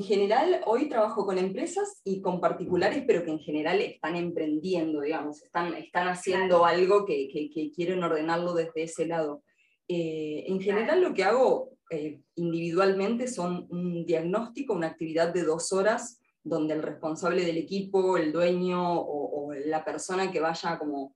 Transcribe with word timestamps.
En 0.00 0.06
general, 0.06 0.62
hoy 0.64 0.88
trabajo 0.88 1.26
con 1.26 1.36
empresas 1.36 2.00
y 2.04 2.22
con 2.22 2.40
particulares, 2.40 3.04
pero 3.06 3.22
que 3.22 3.32
en 3.32 3.38
general 3.38 3.82
están 3.82 4.16
emprendiendo, 4.16 5.02
digamos, 5.02 5.42
están, 5.42 5.74
están 5.74 6.08
haciendo 6.08 6.64
algo 6.64 7.04
que, 7.04 7.28
que, 7.28 7.70
quieren 7.70 8.02
ordenarlo 8.02 8.54
desde 8.54 8.84
ese 8.84 9.04
lado. 9.06 9.42
Eh, 9.88 10.44
en 10.46 10.58
general, 10.58 11.02
lo 11.02 11.12
que 11.12 11.24
hago 11.24 11.72
eh, 11.90 12.22
individualmente 12.36 13.28
son 13.28 13.66
un 13.68 14.06
diagnóstico, 14.06 14.72
una 14.72 14.86
actividad 14.86 15.34
de 15.34 15.42
dos 15.42 15.70
horas, 15.70 16.18
donde 16.42 16.72
el 16.72 16.82
responsable 16.82 17.44
del 17.44 17.58
equipo, 17.58 18.16
el 18.16 18.32
dueño 18.32 19.02
o, 19.02 19.48
o 19.48 19.52
la 19.52 19.84
persona 19.84 20.32
que 20.32 20.40
vaya 20.40 20.78
como 20.78 21.14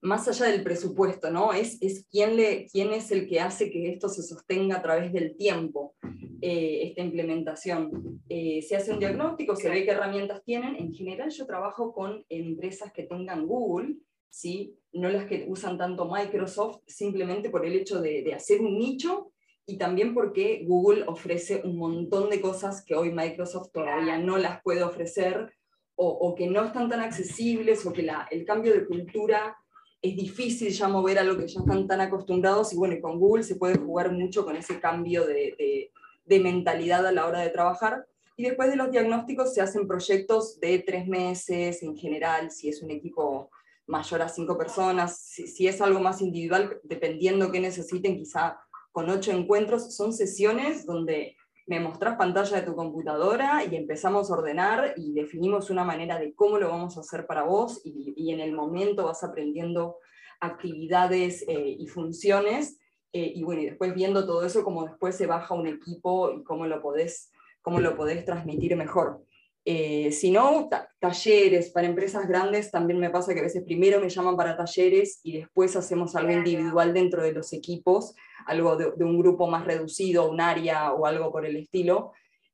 más 0.00 0.28
allá 0.28 0.46
del 0.46 0.62
presupuesto, 0.62 1.30
¿no? 1.30 1.52
Es, 1.52 1.78
es 1.82 2.06
quién, 2.10 2.36
le, 2.36 2.66
quién 2.66 2.92
es 2.92 3.10
el 3.10 3.26
que 3.28 3.40
hace 3.40 3.70
que 3.70 3.90
esto 3.90 4.08
se 4.08 4.22
sostenga 4.22 4.76
a 4.76 4.82
través 4.82 5.12
del 5.12 5.36
tiempo, 5.36 5.94
eh, 6.40 6.80
esta 6.84 7.02
implementación. 7.02 8.22
Eh, 8.28 8.62
se 8.62 8.76
hace 8.76 8.92
un 8.92 9.00
diagnóstico, 9.00 9.56
se 9.56 9.70
ve 9.70 9.84
qué 9.84 9.90
herramientas 9.90 10.42
tienen. 10.44 10.76
En 10.76 10.92
general 10.92 11.30
yo 11.30 11.46
trabajo 11.46 11.92
con 11.92 12.24
empresas 12.28 12.92
que 12.92 13.04
tengan 13.04 13.46
Google, 13.46 13.96
¿sí? 14.30 14.78
no 14.92 15.08
las 15.08 15.26
que 15.26 15.46
usan 15.48 15.76
tanto 15.76 16.08
Microsoft, 16.10 16.82
simplemente 16.86 17.50
por 17.50 17.66
el 17.66 17.74
hecho 17.74 18.00
de, 18.00 18.22
de 18.22 18.34
hacer 18.34 18.60
un 18.60 18.78
nicho 18.78 19.32
y 19.66 19.76
también 19.76 20.14
porque 20.14 20.64
Google 20.66 21.04
ofrece 21.06 21.60
un 21.64 21.76
montón 21.76 22.30
de 22.30 22.40
cosas 22.40 22.84
que 22.84 22.94
hoy 22.94 23.12
Microsoft 23.12 23.70
todavía 23.72 24.18
no 24.18 24.38
las 24.38 24.62
puede 24.62 24.82
ofrecer 24.82 25.52
o, 25.94 26.08
o 26.08 26.34
que 26.34 26.46
no 26.46 26.64
están 26.64 26.88
tan 26.88 27.00
accesibles 27.00 27.84
o 27.84 27.92
que 27.92 28.02
la, 28.02 28.26
el 28.30 28.46
cambio 28.46 28.72
de 28.72 28.86
cultura 28.86 29.56
es 30.00 30.16
difícil 30.16 30.70
ya 30.70 30.88
mover 30.88 31.18
a 31.18 31.24
lo 31.24 31.36
que 31.36 31.48
ya 31.48 31.60
están 31.60 31.86
tan 31.86 32.00
acostumbrados 32.00 32.72
y 32.72 32.76
bueno, 32.76 32.96
con 33.00 33.18
Google 33.18 33.42
se 33.42 33.56
puede 33.56 33.78
jugar 33.78 34.12
mucho 34.12 34.44
con 34.44 34.56
ese 34.56 34.80
cambio 34.80 35.26
de, 35.26 35.90
de, 36.24 36.40
mentalidad 36.40 37.06
a 37.06 37.12
la 37.12 37.26
hora 37.26 37.40
de 37.40 37.50
trabajar. 37.50 38.06
Y 38.36 38.44
después 38.44 38.70
de 38.70 38.76
los 38.76 38.92
diagnósticos 38.92 39.52
se 39.52 39.60
hacen 39.60 39.88
proyectos 39.88 40.60
de 40.60 40.78
tres 40.80 41.08
meses 41.08 41.82
en 41.82 41.96
general, 41.96 42.50
si 42.52 42.68
es 42.68 42.82
un 42.82 42.90
equipo 42.90 43.50
mayor 43.86 44.22
a 44.22 44.28
cinco 44.28 44.56
personas, 44.56 45.18
si, 45.18 45.48
si 45.48 45.66
es 45.66 45.80
algo 45.80 45.98
más 45.98 46.20
individual, 46.20 46.78
dependiendo 46.84 47.50
qué 47.50 47.58
necesiten, 47.58 48.16
quizá 48.16 48.60
con 48.92 49.10
ocho 49.10 49.32
encuentros, 49.32 49.96
son 49.96 50.12
sesiones 50.12 50.86
donde 50.86 51.36
me 51.68 51.80
mostrás 51.80 52.16
pantalla 52.16 52.60
de 52.60 52.66
tu 52.66 52.74
computadora 52.74 53.62
y 53.64 53.76
empezamos 53.76 54.30
a 54.30 54.34
ordenar 54.34 54.94
y 54.96 55.12
definimos 55.12 55.68
una 55.68 55.84
manera 55.84 56.18
de 56.18 56.34
cómo 56.34 56.58
lo 56.58 56.70
vamos 56.70 56.96
a 56.96 57.00
hacer 57.00 57.26
para 57.26 57.42
vos 57.42 57.82
y, 57.84 58.32
en 58.32 58.40
el 58.40 58.52
momento 58.52 59.04
vas 59.04 59.22
aprendiendo 59.22 59.98
actividades 60.40 61.44
eh, 61.46 61.76
y 61.78 61.86
funciones 61.86 62.78
eh, 63.12 63.32
y 63.34 63.42
bueno, 63.42 63.62
y 63.62 63.66
después 63.66 63.94
viendo 63.94 64.26
todo 64.26 64.44
eso, 64.44 64.64
cómo 64.64 64.84
después 64.84 65.16
se 65.16 65.26
baja 65.26 65.54
un 65.54 65.66
equipo 65.66 66.32
y 66.32 66.42
cómo 66.42 66.66
lo 66.66 66.80
podés, 66.80 67.30
cómo 67.60 67.80
lo 67.80 67.96
podés 67.96 68.24
transmitir 68.24 68.74
mejor. 68.76 69.22
Eh, 69.70 70.12
si 70.12 70.30
no, 70.30 70.70
talleres 70.98 71.68
para 71.68 71.86
empresas 71.86 72.26
grandes, 72.26 72.70
también 72.70 72.98
me 72.98 73.10
pasa 73.10 73.34
que 73.34 73.40
a 73.40 73.42
veces 73.42 73.64
primero 73.64 74.00
me 74.00 74.08
llaman 74.08 74.34
para 74.34 74.56
talleres 74.56 75.20
y 75.22 75.40
después 75.40 75.76
hacemos 75.76 76.16
algo 76.16 76.32
individual 76.32 76.94
dentro 76.94 77.22
de 77.22 77.32
los 77.32 77.52
equipos, 77.52 78.14
algo 78.46 78.76
de, 78.76 79.04
un 79.04 79.18
grupo 79.18 79.46
más 79.46 79.66
reducido, 79.66 80.30
un 80.30 80.40
área 80.40 80.94
o 80.94 81.04
algo 81.04 81.30
por 81.30 81.44
el 81.44 81.54
estilo. 81.56 82.12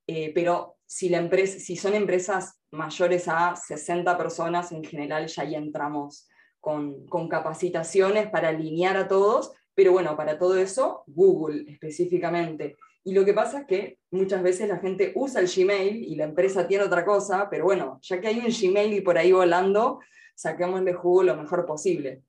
Eh, 0.09 0.33
pero 0.35 0.75
si, 0.87 1.09
la 1.09 1.19
empresa, 1.19 1.61
si 1.61 1.77
son 1.77 1.95
empresas 1.95 2.61
mayores 2.73 3.29
a 3.29 3.55
60 3.55 4.19
personas, 4.19 4.73
en 4.73 4.83
general 4.83 5.29
ya 5.29 5.45
ahí 5.45 5.55
entramos 5.55 6.27
con, 6.59 7.07
con 7.07 7.29
capacitaciones 7.29 8.29
para 8.29 8.49
alinear 8.49 8.97
a 8.97 9.07
todos, 9.07 9.53
pero 9.73 9.93
bueno, 9.93 10.17
para 10.17 10.37
todo 10.37 10.59
eso, 10.59 11.05
Google 11.07 11.65
específicamente. 11.71 12.77
Y 13.05 13.13
lo 13.13 13.25
que 13.25 13.35
pasa 13.35 13.61
es 13.61 13.67
que 13.67 13.99
muchas 14.11 14.43
veces 14.43 14.67
la 14.67 14.79
gente 14.79 15.13
usa 15.15 15.41
el 15.41 15.49
Gmail 15.49 16.05
y 16.05 16.17
la 16.17 16.25
empresa 16.25 16.67
tiene 16.67 16.85
otra 16.85 17.05
cosa, 17.05 17.49
pero 17.51 17.65
bueno, 17.65 17.99
ya 18.03 18.19
que 18.19 18.29
hay 18.29 18.39
un 18.39 18.47
Gmail 18.47 18.95
y 18.95 19.01
por 19.03 19.19
ahí 19.19 19.31
volando, 19.31 20.01
saquémosle 20.35 20.95
jugo 20.95 21.23
lo 21.23 21.37
mejor 21.37 21.67
posible. 21.67 22.23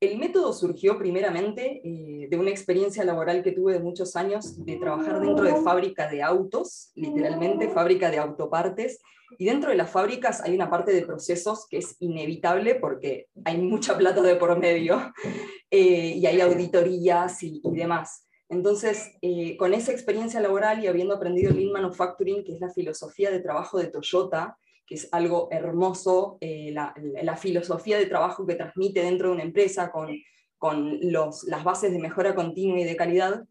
El 0.00 0.18
método 0.18 0.52
surgió 0.52 0.98
primeramente 0.98 1.80
eh, 1.84 2.26
de 2.28 2.36
una 2.38 2.50
experiencia 2.50 3.04
laboral 3.04 3.42
que 3.42 3.52
tuve 3.52 3.74
de 3.74 3.80
muchos 3.80 4.16
años 4.16 4.64
de 4.64 4.76
trabajar 4.76 5.20
dentro 5.20 5.44
de 5.44 5.54
fábrica 5.56 6.08
de 6.08 6.22
autos, 6.22 6.90
literalmente 6.94 7.68
fábrica 7.68 8.10
de 8.10 8.18
autopartes, 8.18 9.00
y 9.38 9.44
dentro 9.44 9.70
de 9.70 9.76
las 9.76 9.90
fábricas 9.90 10.40
hay 10.40 10.54
una 10.54 10.70
parte 10.70 10.92
de 10.92 11.02
procesos 11.02 11.66
que 11.68 11.78
es 11.78 11.94
inevitable 12.00 12.74
porque 12.74 13.28
hay 13.44 13.58
mucha 13.58 13.96
plata 13.96 14.22
de 14.22 14.34
por 14.36 14.58
medio 14.58 15.12
eh, 15.70 16.14
y 16.16 16.26
hay 16.26 16.40
auditorías 16.40 17.42
y 17.42 17.60
demás. 17.64 18.26
Entonces, 18.50 19.12
eh, 19.22 19.56
con 19.56 19.72
esa 19.74 19.92
experiencia 19.92 20.40
laboral 20.40 20.82
y 20.82 20.88
habiendo 20.88 21.14
aprendido 21.14 21.52
Lean 21.52 21.70
Manufacturing, 21.70 22.42
que 22.42 22.54
es 22.54 22.60
la 22.60 22.68
filosofía 22.68 23.30
de 23.30 23.38
trabajo 23.38 23.78
de 23.78 23.86
Toyota, 23.86 24.58
que 24.84 24.96
es 24.96 25.08
algo 25.12 25.48
hermoso, 25.52 26.36
eh, 26.40 26.72
la, 26.72 27.36
filosofía 27.36 27.96
de 27.96 28.06
trabajo 28.06 28.44
que 28.44 28.56
transmite 28.56 29.04
dentro 29.04 29.28
de 29.28 29.34
una 29.34 29.44
empresa 29.44 29.92
con, 29.92 30.18
con 30.58 30.98
las 31.00 31.62
bases 31.62 31.92
de 31.92 32.00
mejora 32.00 32.34
continua 32.34 32.80
y 32.80 32.84
de 32.84 32.96
calidad, 32.96 33.44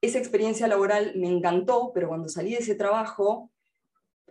esa 0.00 0.18
experiencia 0.18 0.66
laboral 0.66 1.12
me 1.16 1.28
encantó, 1.28 1.92
pero 1.92 2.08
cuando 2.08 2.30
salí 2.30 2.52
de 2.52 2.60
ese 2.60 2.74
trabajo, 2.74 3.50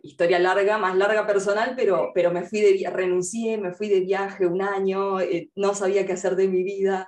historia 0.01 0.39
larga, 0.39 0.79
más 0.79 0.97
larga 0.97 1.27
personal, 1.27 1.73
pero, 1.75 2.09
pero 2.15 2.31
me 2.31 2.41
fui 2.41 2.61
de, 2.61 2.89
renuncié, 2.89 3.59
me 3.59 3.71
fui 3.71 3.87
de 3.87 3.99
viaje 3.99 4.47
un 4.47 4.63
año, 4.63 5.19
eh, 5.19 5.51
no 5.55 5.75
sabía 5.75 6.07
qué 6.07 6.13
hacer 6.13 6.35
de 6.35 6.47
mi 6.47 6.63
vida, 6.63 7.07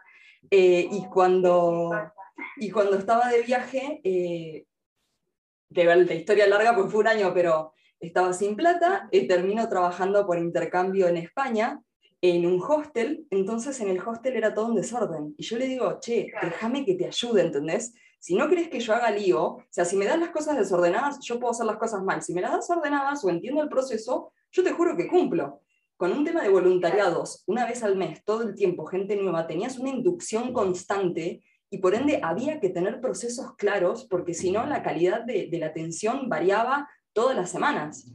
y 0.52 1.06
cuando 1.12 1.91
y 2.58 2.70
cuando 2.70 2.98
estaba 2.98 3.30
de 3.30 3.42
viaje, 3.42 4.02
eh, 4.04 4.66
la 5.70 6.14
historia 6.14 6.48
larga 6.48 6.76
pues 6.76 6.92
fue 6.92 7.02
un 7.02 7.08
año, 7.08 7.34
pero 7.34 7.74
estaba 8.00 8.34
sin 8.34 8.56
plata, 8.56 9.08
y 9.12 9.28
termino 9.28 9.68
trabajando 9.68 10.26
por 10.26 10.38
intercambio 10.38 11.08
en 11.08 11.18
España, 11.18 11.82
en 12.22 12.46
un 12.46 12.62
hostel, 12.62 13.26
entonces 13.30 13.80
en 13.80 13.90
el 13.90 14.00
hostel 14.00 14.36
era 14.36 14.54
todo 14.54 14.68
un 14.68 14.76
desorden. 14.76 15.36
Y 15.38 15.44
yo 15.44 15.58
le 15.58 15.68
digo, 15.68 16.00
che, 16.02 16.32
déjame 16.42 16.86
que 16.86 16.96
te 16.96 17.06
ayude, 17.06 17.42
¿entendés? 17.42 17.94
Si 18.20 18.36
no 18.36 18.50
crees 18.50 18.68
que 18.68 18.82
yo 18.82 18.94
haga 18.94 19.12
lío, 19.12 19.44
o 19.44 19.64
sea, 19.70 19.86
si 19.86 19.96
me 19.96 20.06
das 20.06 20.20
las 20.20 20.32
cosas 20.32 20.58
desordenadas, 20.58 21.20
yo 21.22 21.40
puedo 21.40 21.52
hacer 21.52 21.66
las 21.66 21.78
cosas 21.78 22.04
mal. 22.04 22.22
Si 22.22 22.34
me 22.34 22.42
las 22.42 22.52
das 22.52 22.70
ordenadas 22.70 23.24
o 23.24 23.30
entiendo 23.30 23.62
el 23.62 23.70
proceso, 23.70 24.34
yo 24.52 24.64
te 24.64 24.72
juro 24.72 24.98
que 24.98 25.08
cumplo. 25.08 25.62
Con 25.96 26.12
un 26.12 26.26
tema 26.26 26.42
de 26.42 26.50
voluntariados, 26.50 27.44
una 27.48 27.66
vez 27.66 27.84
al 27.84 27.96
mes, 27.96 28.24
todo 28.26 28.44
el 28.44 28.56
tiempo, 28.56 28.86
gente 28.86 29.16
nueva, 29.16 29.48
tenías 29.48 29.78
una 29.78 29.90
inducción 29.90 30.52
constante 30.52 31.42
y 31.69 31.78
por 31.78 31.96
ende 31.96 32.19
había 32.24 32.59
que 32.59 32.69
tener 32.69 33.00
procesos 33.00 33.56
claros 33.56 34.06
porque 34.09 34.34
si 34.34 34.52
no 34.52 34.66
la 34.66 34.81
calidad 34.81 35.24
de, 35.24 35.50
la 35.52 35.68
atención 35.68 36.30
variaba 36.30 36.90
todas 37.13 37.35
las 37.35 37.50
semanas. 37.50 38.12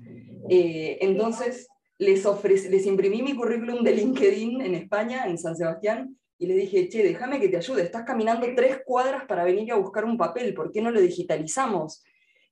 Eh, 0.48 0.98
entonces 1.00 1.69
les, 1.98 2.25
les 2.70 2.87
imprimí 2.87 3.22
mi 3.22 3.34
currículum 3.34 3.82
de 3.82 3.93
LinkedIn 3.93 4.60
en 4.60 4.75
España, 4.75 5.26
en 5.26 5.38
San 5.38 5.56
Sebastián, 5.56 6.16
y 6.38 6.47
le 6.47 6.54
dije, 6.54 6.88
che, 6.88 7.03
déjame 7.03 7.41
que 7.41 7.48
te 7.48 7.56
ayude, 7.56 7.82
estás 7.82 8.04
caminando 8.04 8.47
tres 8.56 8.81
cuadras 8.84 9.25
para 9.26 9.44
venir 9.44 9.72
a 9.72 9.76
buscar 9.76 10.04
un 10.04 10.19
papel, 10.19 10.53
¿por 10.53 10.72
qué 10.72 10.82
no 10.82 10.91
lo 10.91 11.00
digitalizamos? 11.00 12.03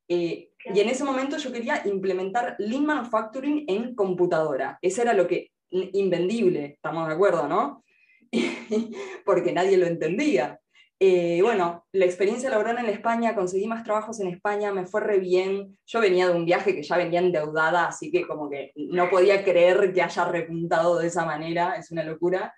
Eh, 0.08 0.50
y 0.72 0.80
en 0.80 0.88
ese 0.88 1.04
momento 1.04 1.36
yo 1.36 1.52
quería 1.52 1.82
implementar 1.86 2.54
Lean 2.58 2.86
Manufacturing 2.86 3.64
en 3.66 3.94
computadora. 3.94 4.78
Eso 4.80 5.02
era 5.02 5.14
lo 5.14 5.26
que, 5.26 5.50
invendible, 5.70 6.66
estamos 6.74 7.08
de 7.08 7.14
acuerdo, 7.14 7.48
¿no? 7.48 7.84
Porque 9.24 9.52
nadie 9.52 9.76
lo 9.76 9.86
entendía. 9.86 10.60
Eh, 11.04 11.42
bueno, 11.42 11.84
la 11.90 12.04
experiencia 12.04 12.48
laboral 12.48 12.78
en 12.78 12.86
España, 12.86 13.34
conseguí 13.34 13.66
más 13.66 13.82
trabajos 13.82 14.20
en 14.20 14.28
España, 14.28 14.72
me 14.72 14.86
fue 14.86 15.00
re 15.00 15.18
bien. 15.18 15.76
Yo 15.84 15.98
venía 15.98 16.28
de 16.28 16.36
un 16.36 16.44
viaje 16.44 16.76
que 16.76 16.84
ya 16.84 16.96
venía 16.96 17.18
endeudada, 17.18 17.88
así 17.88 18.12
que 18.12 18.24
como 18.24 18.48
que 18.48 18.70
no 18.76 19.10
podía 19.10 19.42
creer 19.42 19.92
que 19.92 20.00
haya 20.00 20.24
repuntado 20.26 21.00
de 21.00 21.08
esa 21.08 21.24
manera, 21.24 21.74
es 21.74 21.90
una 21.90 22.04
locura. 22.04 22.54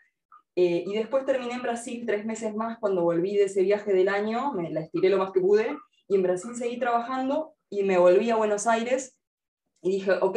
Eh, 0.56 0.84
y 0.87 0.93
después 0.94 1.25
terminé 1.25 1.54
en 1.54 1.62
Brasil 1.62 2.04
tres 2.06 2.27
meses 2.27 2.54
más 2.54 2.77
cuando 2.78 3.00
volví 3.00 3.34
de 3.34 3.44
ese 3.44 3.62
viaje 3.62 3.94
del 3.94 4.10
año, 4.10 4.53
me 4.53 4.71
la 4.71 4.81
estiré 4.81 5.09
lo 5.09 5.16
más 5.16 5.31
que 5.33 5.41
pude, 5.41 5.78
y 6.06 6.15
en 6.15 6.22
Brasil 6.22 6.54
seguí 6.54 6.78
trabajando 6.78 7.54
y 7.71 7.83
me 7.83 7.97
volví 7.97 8.28
a 8.28 8.36
Buenos 8.36 8.66
Aires 8.66 9.16
y 9.80 9.91
dije, 9.92 10.13
ok, 10.21 10.36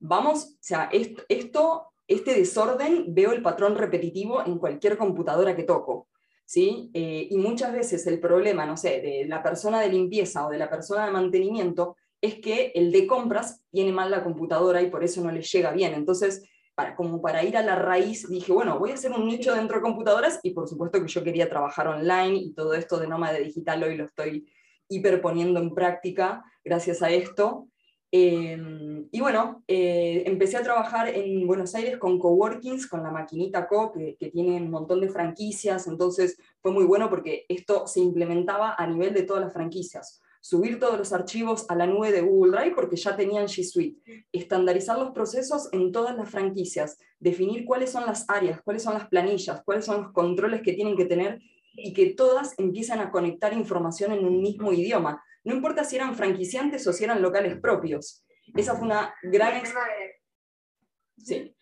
vamos, 0.00 0.44
o 0.44 0.58
sea, 0.60 0.88
esto, 0.90 1.22
esto 1.28 1.84
este 2.08 2.34
desorden, 2.34 3.14
veo 3.14 3.30
el 3.30 3.42
patrón 3.42 3.76
repetitivo 3.76 4.44
en 4.44 4.58
cualquier 4.58 4.96
computadora 4.96 5.54
que 5.54 5.62
toco. 5.62 6.08
¿Sí? 6.48 6.90
Eh, 6.94 7.28
y 7.30 7.36
muchas 7.36 7.74
veces 7.74 8.06
el 8.06 8.20
problema, 8.20 8.64
no 8.64 8.78
sé, 8.78 9.02
de 9.02 9.26
la 9.28 9.42
persona 9.42 9.82
de 9.82 9.90
limpieza 9.90 10.46
o 10.46 10.50
de 10.50 10.56
la 10.56 10.70
persona 10.70 11.04
de 11.04 11.12
mantenimiento 11.12 11.96
es 12.22 12.36
que 12.36 12.72
el 12.74 12.90
de 12.90 13.06
compras 13.06 13.62
tiene 13.70 13.92
mal 13.92 14.10
la 14.10 14.24
computadora 14.24 14.80
y 14.80 14.90
por 14.90 15.04
eso 15.04 15.22
no 15.22 15.30
le 15.30 15.42
llega 15.42 15.72
bien. 15.72 15.92
Entonces, 15.92 16.42
para, 16.74 16.96
como 16.96 17.20
para 17.20 17.44
ir 17.44 17.54
a 17.58 17.62
la 17.62 17.76
raíz, 17.76 18.26
dije, 18.30 18.50
bueno, 18.50 18.78
voy 18.78 18.92
a 18.92 18.94
hacer 18.94 19.12
un 19.12 19.26
nicho 19.26 19.54
dentro 19.54 19.76
de 19.76 19.82
computadoras 19.82 20.40
y 20.42 20.52
por 20.52 20.66
supuesto 20.66 21.02
que 21.02 21.08
yo 21.08 21.22
quería 21.22 21.50
trabajar 21.50 21.86
online 21.86 22.36
y 22.38 22.54
todo 22.54 22.72
esto 22.72 22.98
de 22.98 23.08
nómada 23.08 23.36
digital 23.38 23.82
hoy 23.82 23.96
lo 23.98 24.06
estoy 24.06 24.50
hiperponiendo 24.88 25.60
en 25.60 25.74
práctica 25.74 26.42
gracias 26.64 27.02
a 27.02 27.10
esto. 27.10 27.68
Em, 28.10 29.06
y 29.12 29.20
bueno, 29.20 29.62
eh, 29.68 30.22
empecé 30.24 30.56
a 30.56 30.62
trabajar 30.62 31.08
en 31.08 31.46
Buenos 31.46 31.74
Aires 31.74 31.98
con 31.98 32.18
coworkings, 32.18 32.86
con 32.86 33.02
la 33.02 33.10
maquinita 33.10 33.68
Co, 33.68 33.92
que, 33.92 34.16
que, 34.18 34.30
tiene 34.30 34.56
un 34.56 34.70
montón 34.70 35.00
de 35.00 35.10
franquicias, 35.10 35.86
entonces 35.86 36.38
fue 36.62 36.72
muy 36.72 36.84
bueno 36.84 37.10
porque 37.10 37.44
esto 37.50 37.86
se 37.86 38.00
implementaba 38.00 38.74
a 38.78 38.86
nivel 38.86 39.12
de 39.12 39.24
todas 39.24 39.42
las 39.44 39.52
franquicias. 39.52 40.22
subir 40.40 40.78
todos 40.78 40.96
los 40.96 41.12
archivos 41.12 41.66
a 41.68 41.74
la 41.74 41.86
nube 41.86 42.12
de 42.12 42.22
Google 42.22 42.56
Drive 42.56 42.74
porque 42.74 42.96
ya 42.96 43.16
tenían 43.16 43.46
G 43.46 43.64
Suite, 43.64 44.00
estandarizar 44.32 44.98
los 44.98 45.10
procesos 45.10 45.68
en 45.72 45.92
todas 45.92 46.16
las 46.16 46.30
franquicias, 46.30 46.96
definir 47.18 47.64
cuáles 47.64 47.90
son 47.90 48.06
las 48.06 48.24
áreas, 48.28 48.62
cuáles 48.62 48.84
son 48.84 48.94
las 48.94 49.08
planillas, 49.08 49.62
cuáles 49.64 49.84
son 49.84 50.02
los 50.02 50.12
controles 50.12 50.62
que 50.62 50.72
tienen 50.72 50.96
que 50.96 51.04
tener 51.04 51.40
y 51.74 51.92
que 51.92 52.14
todas 52.14 52.54
empiezan 52.58 53.00
a 53.00 53.10
conectar 53.10 53.52
información 53.52 54.12
en 54.12 54.24
un 54.24 54.40
mismo 54.40 54.72
idioma. 54.72 55.22
No 55.48 55.54
importa 55.54 55.82
si 55.82 55.96
eran 55.96 56.14
franquiciantes 56.14 56.86
o 56.86 56.92
si 56.92 57.04
eran 57.04 57.22
locales 57.22 57.58
propios. 57.58 58.22
Esa 58.54 58.74
fue 58.74 58.84
una 58.86 59.14
gran... 59.22 59.62
Sí. 61.16 61.56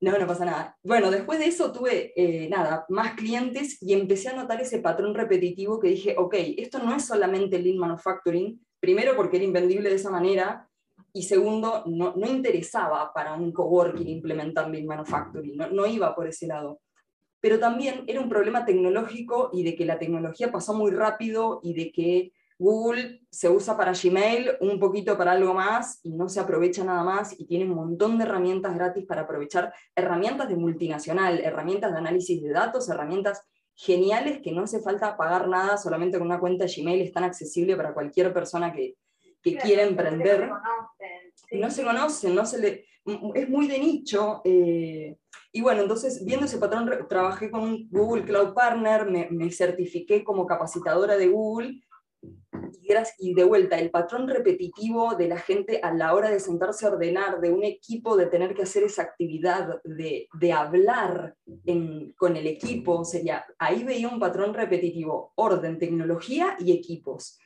No, 0.00 0.18
no 0.18 0.26
pasa 0.26 0.46
nada. 0.46 0.78
Bueno, 0.82 1.10
después 1.10 1.38
de 1.38 1.44
eso 1.44 1.70
tuve, 1.70 2.14
eh, 2.16 2.48
nada, 2.48 2.86
más 2.88 3.12
clientes 3.12 3.76
y 3.82 3.92
empecé 3.92 4.30
a 4.30 4.36
notar 4.36 4.62
ese 4.62 4.78
patrón 4.78 5.14
repetitivo 5.14 5.78
que 5.78 5.88
dije, 5.88 6.14
ok, 6.16 6.34
esto 6.56 6.78
no 6.78 6.96
es 6.96 7.04
solamente 7.04 7.58
Lean 7.58 7.76
Manufacturing, 7.76 8.58
primero 8.80 9.14
porque 9.16 9.36
era 9.36 9.44
invendible 9.44 9.90
de 9.90 9.96
esa 9.96 10.10
manera, 10.10 10.66
y 11.12 11.24
segundo, 11.24 11.84
no, 11.86 12.14
no 12.16 12.26
interesaba 12.26 13.12
para 13.12 13.34
un 13.34 13.52
coworking 13.52 14.08
implementar 14.08 14.70
Lean 14.70 14.86
Manufacturing, 14.86 15.58
no, 15.58 15.68
no 15.68 15.86
iba 15.86 16.14
por 16.14 16.26
ese 16.26 16.46
lado. 16.46 16.80
Pero 17.40 17.58
también 17.58 18.04
era 18.06 18.20
un 18.20 18.30
problema 18.30 18.64
tecnológico 18.64 19.50
y 19.52 19.62
de 19.62 19.76
que 19.76 19.84
la 19.84 19.98
tecnología 19.98 20.50
pasó 20.50 20.72
muy 20.72 20.90
rápido 20.90 21.60
y 21.62 21.74
de 21.74 21.92
que 21.92 22.32
Google 22.58 23.20
se 23.30 23.50
usa 23.50 23.76
para 23.76 23.92
Gmail, 23.92 24.52
un 24.60 24.80
poquito 24.80 25.16
para 25.18 25.32
algo 25.32 25.52
más 25.52 26.00
y 26.02 26.10
no 26.10 26.28
se 26.28 26.40
aprovecha 26.40 26.84
nada 26.84 27.04
más 27.04 27.38
y 27.38 27.46
tiene 27.46 27.64
un 27.66 27.74
montón 27.74 28.16
de 28.16 28.24
herramientas 28.24 28.74
gratis 28.74 29.04
para 29.04 29.22
aprovechar, 29.22 29.74
herramientas 29.94 30.48
de 30.48 30.56
multinacional, 30.56 31.40
herramientas 31.40 31.92
de 31.92 31.98
análisis 31.98 32.42
de 32.42 32.50
datos, 32.50 32.88
herramientas 32.88 33.42
geniales 33.74 34.40
que 34.42 34.52
no 34.52 34.62
hace 34.62 34.80
falta 34.80 35.16
pagar 35.18 35.48
nada, 35.48 35.76
solamente 35.76 36.18
con 36.18 36.26
una 36.26 36.40
cuenta 36.40 36.64
de 36.64 36.72
Gmail 36.74 37.02
es 37.02 37.12
tan 37.12 37.24
accesible 37.24 37.76
para 37.76 37.92
cualquier 37.92 38.32
persona 38.32 38.72
que, 38.72 38.96
que 39.42 39.56
quiera 39.56 39.82
emprender. 39.82 40.48
No 41.52 41.70
se 41.70 41.84
conocen, 41.84 42.34
no 42.34 42.46
se 42.46 42.58
le, 42.58 42.86
es 43.34 43.48
muy 43.50 43.68
de 43.68 43.78
nicho. 43.78 44.40
Eh, 44.44 45.18
y 45.52 45.60
bueno, 45.60 45.82
entonces 45.82 46.24
viendo 46.24 46.46
ese 46.46 46.56
patrón, 46.56 46.90
trabajé 47.06 47.50
con 47.50 47.62
un 47.62 47.88
Google 47.90 48.24
Cloud 48.24 48.54
Partner, 48.54 49.10
me, 49.10 49.28
me 49.30 49.52
certifiqué 49.52 50.24
como 50.24 50.46
capacitadora 50.46 51.18
de 51.18 51.28
Google 51.28 51.82
y 53.18 53.34
de 53.34 53.44
vuelta, 53.44 53.78
el 53.78 53.90
patrón 53.90 54.28
repetitivo 54.28 55.14
de 55.14 55.28
la 55.28 55.38
gente 55.38 55.80
a 55.82 55.92
la 55.92 56.14
hora 56.14 56.30
de 56.30 56.40
sentarse 56.40 56.86
a 56.86 56.90
ordenar, 56.90 57.40
de 57.40 57.50
un 57.50 57.64
equipo, 57.64 58.16
de 58.16 58.26
tener 58.26 58.54
que 58.54 58.62
hacer 58.62 58.84
esa 58.84 59.02
actividad, 59.02 59.80
de, 59.84 60.28
de 60.32 60.52
hablar 60.52 61.34
con 62.16 62.36
el 62.36 62.46
equipo, 62.46 63.04
sería, 63.04 63.44
ahí 63.58 63.84
veía 63.84 64.08
un 64.08 64.20
patrón 64.20 64.54
repetitivo, 64.54 65.32
orden, 65.34 65.78
tecnología 65.78 66.56
y 66.58 66.72
equipos. 66.72 67.38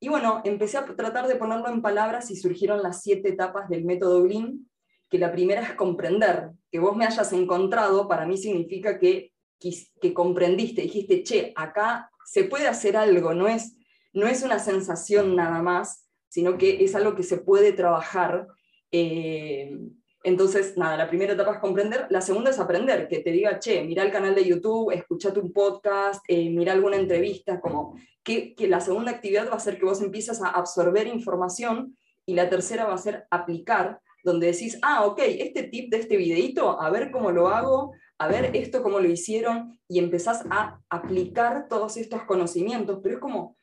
Y 0.00 0.08
bueno, 0.08 0.42
empecé 0.44 0.78
a 0.78 0.84
tratar 0.84 1.26
de 1.28 1.36
ponerlo 1.36 1.68
en 1.68 1.82
palabras 1.82 2.30
y 2.30 2.36
surgieron 2.36 2.82
las 2.82 3.02
siete 3.02 3.30
etapas 3.30 3.68
del 3.68 3.84
método 3.84 4.22
Green, 4.22 4.68
que 5.08 5.18
la 5.18 5.32
primera 5.32 5.62
es 5.62 5.72
comprender, 5.74 6.50
que 6.70 6.78
vos 6.78 6.96
me 6.96 7.06
hayas 7.06 7.32
encontrado, 7.32 8.08
para 8.08 8.26
mí 8.26 8.36
significa 8.36 8.98
que, 8.98 9.32
que 9.58 10.12
comprendiste, 10.12 10.82
dijiste, 10.82 11.22
che, 11.22 11.52
acá 11.54 12.10
se 12.24 12.44
puede 12.44 12.66
hacer 12.66 12.96
algo, 12.96 13.32
no 13.32 13.46
es 13.46 13.76
no 14.16 14.26
es 14.26 14.42
una 14.42 14.58
sensación 14.58 15.36
nada 15.36 15.62
más, 15.62 16.08
sino 16.28 16.56
que 16.56 16.82
es 16.82 16.94
algo 16.94 17.14
que 17.14 17.22
se 17.22 17.36
puede 17.36 17.72
trabajar. 17.72 18.46
Eh, 18.90 19.78
entonces, 20.24 20.76
nada, 20.78 20.96
la 20.96 21.08
primera 21.08 21.34
etapa 21.34 21.52
es 21.52 21.58
comprender, 21.58 22.06
la 22.08 22.22
segunda 22.22 22.50
es 22.50 22.58
aprender, 22.58 23.08
que 23.08 23.18
te 23.18 23.30
diga, 23.30 23.58
che, 23.58 23.84
mira 23.84 24.02
el 24.02 24.10
canal 24.10 24.34
de 24.34 24.46
YouTube, 24.46 24.90
escuchate 24.90 25.38
un 25.38 25.52
podcast, 25.52 26.24
eh, 26.28 26.48
mira 26.48 26.72
alguna 26.72 26.96
entrevista, 26.96 27.60
como 27.60 27.94
que, 28.24 28.54
que 28.54 28.66
la 28.68 28.80
segunda 28.80 29.12
actividad 29.12 29.50
va 29.50 29.56
a 29.56 29.60
ser 29.60 29.78
que 29.78 29.84
vos 29.84 30.00
empieces 30.00 30.40
a 30.40 30.48
absorber 30.48 31.06
información 31.06 31.94
y 32.24 32.34
la 32.34 32.48
tercera 32.48 32.86
va 32.86 32.94
a 32.94 32.98
ser 32.98 33.26
aplicar, 33.30 34.00
donde 34.24 34.46
decís, 34.46 34.78
ah, 34.80 35.04
ok, 35.04 35.20
este 35.26 35.64
tip 35.64 35.90
de 35.90 35.98
este 35.98 36.16
videito, 36.16 36.80
a 36.80 36.88
ver 36.88 37.10
cómo 37.10 37.30
lo 37.32 37.48
hago, 37.48 37.92
a 38.16 38.28
ver 38.28 38.56
esto 38.56 38.82
cómo 38.82 38.98
lo 38.98 39.10
hicieron, 39.10 39.78
y 39.88 39.98
empezás 39.98 40.42
a 40.48 40.80
aplicar 40.88 41.68
todos 41.68 41.98
estos 41.98 42.24
conocimientos, 42.24 43.00
pero 43.02 43.16
es 43.16 43.20
como 43.20 43.56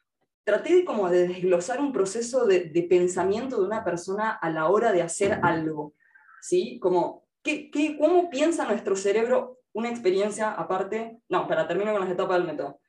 traté 0.44 0.75
de 0.75 0.86
como 0.86 1.10
de 1.10 1.28
desglosar 1.28 1.80
un 1.80 1.94
proceso 1.94 2.45
de, 2.45 2.88
pensamiento 2.90 3.60
de 3.60 3.66
una 3.66 3.84
persona 3.84 4.31
a 4.31 4.50
la 4.50 4.68
hora 4.69 4.92
de 4.92 5.01
hacer 5.01 5.40
algo, 5.42 5.94
¿sí? 6.42 6.80
Como, 6.80 7.25
¿qué, 7.42 7.72
qué, 7.72 7.98
cómo 7.98 8.30
piensa 8.30 8.66
nuestro 8.66 8.95
cerebro 8.95 9.60
una 9.72 9.90
experiencia 9.90 10.51
aparte? 10.51 11.19
No, 11.30 11.48
para 11.48 11.68
terminar 11.68 11.94
con 11.94 12.04
las 12.04 12.12
etapas 12.12 12.38
del 12.38 12.48
método. 12.48 12.80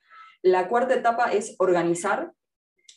La 0.41 0.67
cuarta 0.67 0.93
etapa 0.93 1.31
es 1.31 1.55
organizar, 1.59 2.31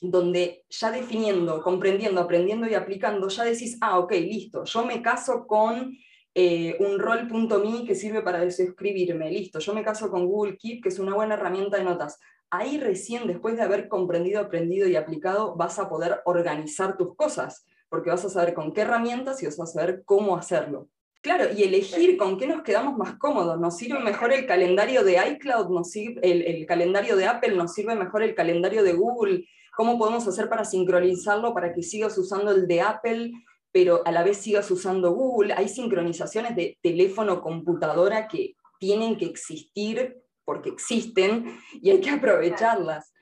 donde 0.01 0.65
ya 0.69 0.91
definiendo, 0.91 1.63
comprendiendo, 1.63 2.21
aprendiendo 2.21 2.69
y 2.69 2.75
aplicando, 2.75 3.29
ya 3.29 3.45
decís, 3.45 3.79
ah, 3.81 3.99
ok, 3.99 4.13
listo, 4.13 4.65
yo 4.65 4.85
me 4.85 5.03
caso 5.03 5.47
con 5.47 5.97
eh, 6.35 6.77
un 6.81 6.99
rol.me 6.99 7.85
que 7.85 7.95
sirve 7.95 8.23
para 8.23 8.41
desescribirme, 8.41 9.31
listo, 9.31 9.59
yo 9.59 9.75
me 9.75 9.83
caso 9.83 10.11
con 10.11 10.27
Google 10.27 10.57
Keep, 10.57 10.83
que 10.83 10.89
es 10.89 10.99
una 10.99 11.15
buena 11.15 11.35
herramienta 11.35 11.79
de 11.79 11.85
notas 11.85 12.19
ahí 12.51 12.79
recién, 12.79 13.27
después 13.27 13.57
de 13.57 13.63
haber 13.63 13.89
comprendido, 13.89 14.41
aprendido 14.41 14.89
y 14.89 14.97
aplicado, 14.97 15.55
vas 15.57 15.79
a 15.79 15.89
poder 15.89 16.21
organizar 16.25 16.97
tus 16.97 17.15
cosas, 17.15 17.67
porque 17.89 18.11
vas 18.11 18.25
a 18.25 18.31
saber 18.31 18.55
con 18.55 18.73
qué 18.73 18.83
herramientas 18.83 19.43
y 19.43 19.47
vas 19.47 19.61
a 19.61 19.67
saber 19.67 20.03
cómo 20.05 20.37
hacerlo. 20.37 20.89
Claro, 21.21 21.47
y 21.55 21.65
elegir 21.65 22.17
con 22.17 22.39
qué 22.39 22.47
nos 22.47 22.63
quedamos 22.63 22.97
más 22.97 23.19
cómodos. 23.19 23.59
¿Nos 23.59 23.77
sirve 23.77 23.99
mejor 23.99 24.33
el 24.33 24.47
calendario 24.47 25.03
de 25.03 25.19
iCloud? 25.33 25.69
¿Nos 25.69 25.91
sirve 25.91 26.21
el, 26.23 26.65
calendario 26.65 27.17
de 27.17 27.27
Apple? 27.27 27.57
¿Nos 27.57 27.75
sirve 27.75 27.97
mejor 27.97 28.23
el 28.23 28.37
calendario 28.37 28.85
de 28.85 28.93
Google? 28.93 29.45
¿Cómo 29.77 29.99
podemos 29.99 30.27
hacer 30.29 30.49
para 30.49 30.65
sincronizarlo 30.65 31.53
para 31.55 31.75
que 31.75 31.83
sigas 31.83 32.17
usando 32.19 32.53
el 32.53 32.69
de 32.69 32.83
Apple, 32.83 33.33
pero 33.73 34.03
a 34.07 34.13
la 34.13 34.23
vez 34.23 34.39
sigas 34.39 34.71
usando 34.71 35.13
Google? 35.13 35.55
Hay 35.55 35.69
sincronizaciones 35.69 36.55
de 36.55 36.79
teléfono, 36.83 37.43
computadora 37.43 38.29
que 38.29 38.55
tienen 38.79 39.19
que 39.19 39.27
existir 39.27 40.17
porque 40.49 40.71
existen 40.71 41.61
y 41.75 41.91
hay 41.91 42.01
que 42.01 42.09
aprovecharlas. 42.09 43.13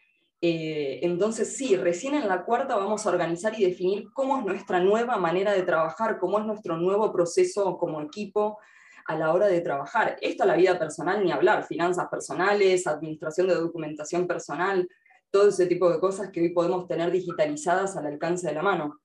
Eh, 0.40 1.00
entonces, 1.02 1.56
sí, 1.56 1.76
recién 1.76 2.14
en 2.14 2.28
la 2.28 2.44
cuarta 2.44 2.76
vamos 2.76 3.05
a 3.05 3.08
organizar 3.08 3.52
y 3.58 3.64
definir 3.64 4.12
cómo 4.12 4.38
es 4.38 4.44
nuestra 4.44 4.78
nueva 4.78 5.17
manera 5.17 5.52
de 5.52 5.64
trabajar, 5.64 6.20
cómo 6.20 6.38
es 6.38 6.46
nuestro 6.46 6.76
nuevo 6.76 7.12
proceso 7.12 7.76
como 7.78 8.00
equipo 8.00 8.61
a 9.06 9.17
la 9.17 9.32
hora 9.32 9.49
de 9.49 9.61
trabajar. 9.61 10.17
Esto 10.20 10.44
la 10.44 10.55
vida 10.55 10.78
personal 10.78 11.25
ni 11.25 11.32
hablar, 11.32 11.64
finanzas 11.64 12.06
personales, 12.08 12.87
administración 12.87 13.49
de 13.49 13.56
documentación 13.56 14.29
personal, 14.29 14.88
todo 15.29 15.49
ese 15.49 15.67
tipo 15.67 15.90
de 15.90 15.99
cosas 15.99 16.31
que 16.31 16.43
hoy 16.43 16.50
podemos 16.50 16.87
tener 16.87 17.11
digitalizadas 17.11 17.96
al 17.96 18.06
alcance 18.06 18.46
de 18.46 18.55
la 18.55 18.62
mano. 18.62 19.00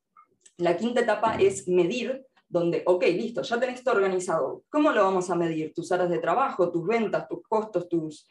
La 0.58 0.78
quinta 0.78 1.02
etapa 1.02 1.38
es 1.40 1.68
medir 1.68 2.24
donde, 2.52 2.84
ok, 2.86 3.04
listo, 3.06 3.42
ya 3.42 3.60
tenés 3.60 3.80
esto 3.80 3.92
organizado. 3.92 4.64
¿Cómo 4.70 4.92
lo 4.92 5.04
vamos 5.04 5.30
a 5.30 5.36
medir? 5.36 5.74
Tus 5.74 5.92
horas 5.92 6.10
de 6.10 6.20
trabajo, 6.20 6.70
tus 6.70 6.86
ventas, 6.86 7.28
tus 7.30 7.42
costos, 7.44 7.88
tus, 7.88 8.28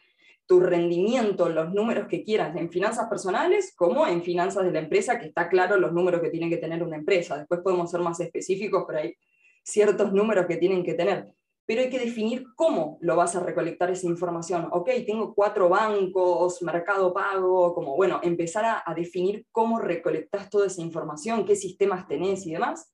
tu 0.46 0.60
rendimiento, 0.60 1.48
los 1.48 1.72
números 1.72 2.06
que 2.06 2.22
quieras, 2.22 2.54
en 2.54 2.70
finanzas 2.70 3.08
personales 3.08 3.74
como 3.74 4.06
en 4.06 4.22
finanzas 4.22 4.64
de 4.64 4.72
la 4.72 4.80
empresa, 4.80 5.18
que 5.18 5.28
está 5.28 5.48
claro 5.48 5.78
los 5.78 5.92
números 5.92 6.20
que 6.20 6.28
tiene 6.28 6.50
que 6.50 6.58
tener 6.58 6.82
una 6.82 6.96
empresa. 6.96 7.38
Después 7.38 7.60
podemos 7.62 7.90
ser 7.90 8.00
más 8.00 8.20
específicos, 8.20 8.84
pero 8.86 8.98
hay 8.98 9.14
ciertos 9.62 10.12
números 10.12 10.46
que 10.46 10.58
tienen 10.58 10.84
que 10.84 10.94
tener. 10.94 11.26
Pero 11.64 11.80
hay 11.80 11.88
que 11.88 12.00
definir 12.00 12.44
cómo 12.56 12.98
lo 13.00 13.16
vas 13.16 13.36
a 13.36 13.40
recolectar 13.40 13.90
esa 13.90 14.06
información. 14.06 14.68
Ok, 14.72 14.90
tengo 15.06 15.34
cuatro 15.34 15.70
bancos, 15.70 16.60
mercado 16.62 17.14
pago, 17.14 17.74
como 17.74 17.96
bueno, 17.96 18.20
empezar 18.22 18.64
a, 18.66 18.82
a 18.84 18.94
definir 18.94 19.46
cómo 19.50 19.78
recolectas 19.78 20.50
toda 20.50 20.66
esa 20.66 20.82
información, 20.82 21.46
qué 21.46 21.56
sistemas 21.56 22.06
tenés 22.06 22.46
y 22.46 22.52
demás 22.52 22.92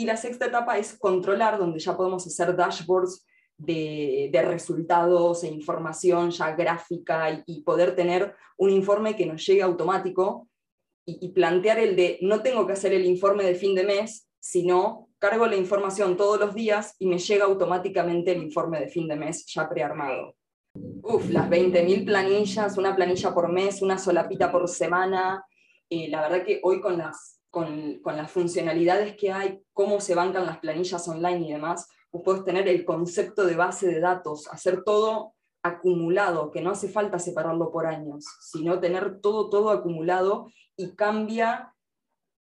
y 0.00 0.06
la 0.06 0.16
sexta 0.16 0.46
etapa 0.46 0.78
es 0.78 0.98
controlar, 0.98 1.58
donde 1.58 1.78
ya 1.78 1.94
podemos 1.94 2.26
hacer 2.26 2.56
dashboards 2.56 3.22
de, 3.58 4.30
resultados 4.46 5.44
e 5.44 5.48
información 5.48 6.30
ya 6.30 6.52
gráfica 6.52 7.42
y, 7.44 7.60
poder 7.60 7.94
tener 7.94 8.34
un 8.56 8.70
informe 8.70 9.14
que 9.14 9.26
nos 9.26 9.44
llegue 9.44 9.60
automático 9.60 10.48
y, 11.04 11.28
plantear 11.32 11.78
el 11.80 11.96
de 11.96 12.18
no 12.22 12.40
tengo 12.40 12.66
que 12.66 12.72
hacer 12.72 12.94
el 12.94 13.04
informe 13.04 13.44
de 13.44 13.54
fin 13.54 13.74
de 13.74 13.84
mes, 13.84 14.26
sino 14.38 15.10
cargo 15.18 15.46
la 15.46 15.56
información 15.56 16.16
todos 16.16 16.40
los 16.40 16.54
días 16.54 16.94
y 16.98 17.06
me 17.06 17.18
llega 17.18 17.44
automáticamente 17.44 18.32
el 18.32 18.42
informe 18.42 18.80
de 18.80 18.88
fin 18.88 19.06
de 19.06 19.16
mes 19.16 19.44
ya 19.52 19.68
prearmado. 19.68 20.34
Uf, 21.02 21.28
las 21.28 21.50
20.000 21.50 22.06
planillas, 22.06 22.78
una 22.78 22.96
planilla 22.96 23.34
por 23.34 23.52
mes, 23.52 23.82
una 23.82 23.98
solapita 23.98 24.50
por 24.50 24.66
semana. 24.66 25.44
Eh, 25.90 26.08
la 26.08 26.22
verdad 26.22 26.42
que 26.42 26.58
hoy 26.62 26.80
con 26.80 26.96
las 26.96 27.39
con, 27.50 28.00
las 28.04 28.30
funcionalidades 28.30 29.16
que 29.16 29.32
hay, 29.32 29.60
cómo 29.72 30.00
se 30.00 30.14
bancan 30.14 30.46
las 30.46 30.58
planillas 30.58 31.06
online 31.08 31.48
y 31.48 31.52
demás, 31.52 31.88
vos 32.12 32.22
podés 32.22 32.44
tener 32.44 32.68
el 32.68 32.84
concepto 32.84 33.44
de 33.44 33.56
base 33.56 33.88
de 33.88 34.00
datos, 34.00 34.48
hacer 34.48 34.82
todo 34.84 35.34
acumulado, 35.62 36.50
que 36.50 36.62
no 36.62 36.70
hace 36.70 36.88
falta 36.88 37.18
separarlo 37.18 37.70
por 37.70 37.86
años, 37.86 38.24
sino 38.40 38.80
tener 38.80 39.20
todo, 39.20 39.50
todo 39.50 39.70
acumulado 39.70 40.50
y 40.76 40.94
cambia 40.94 41.74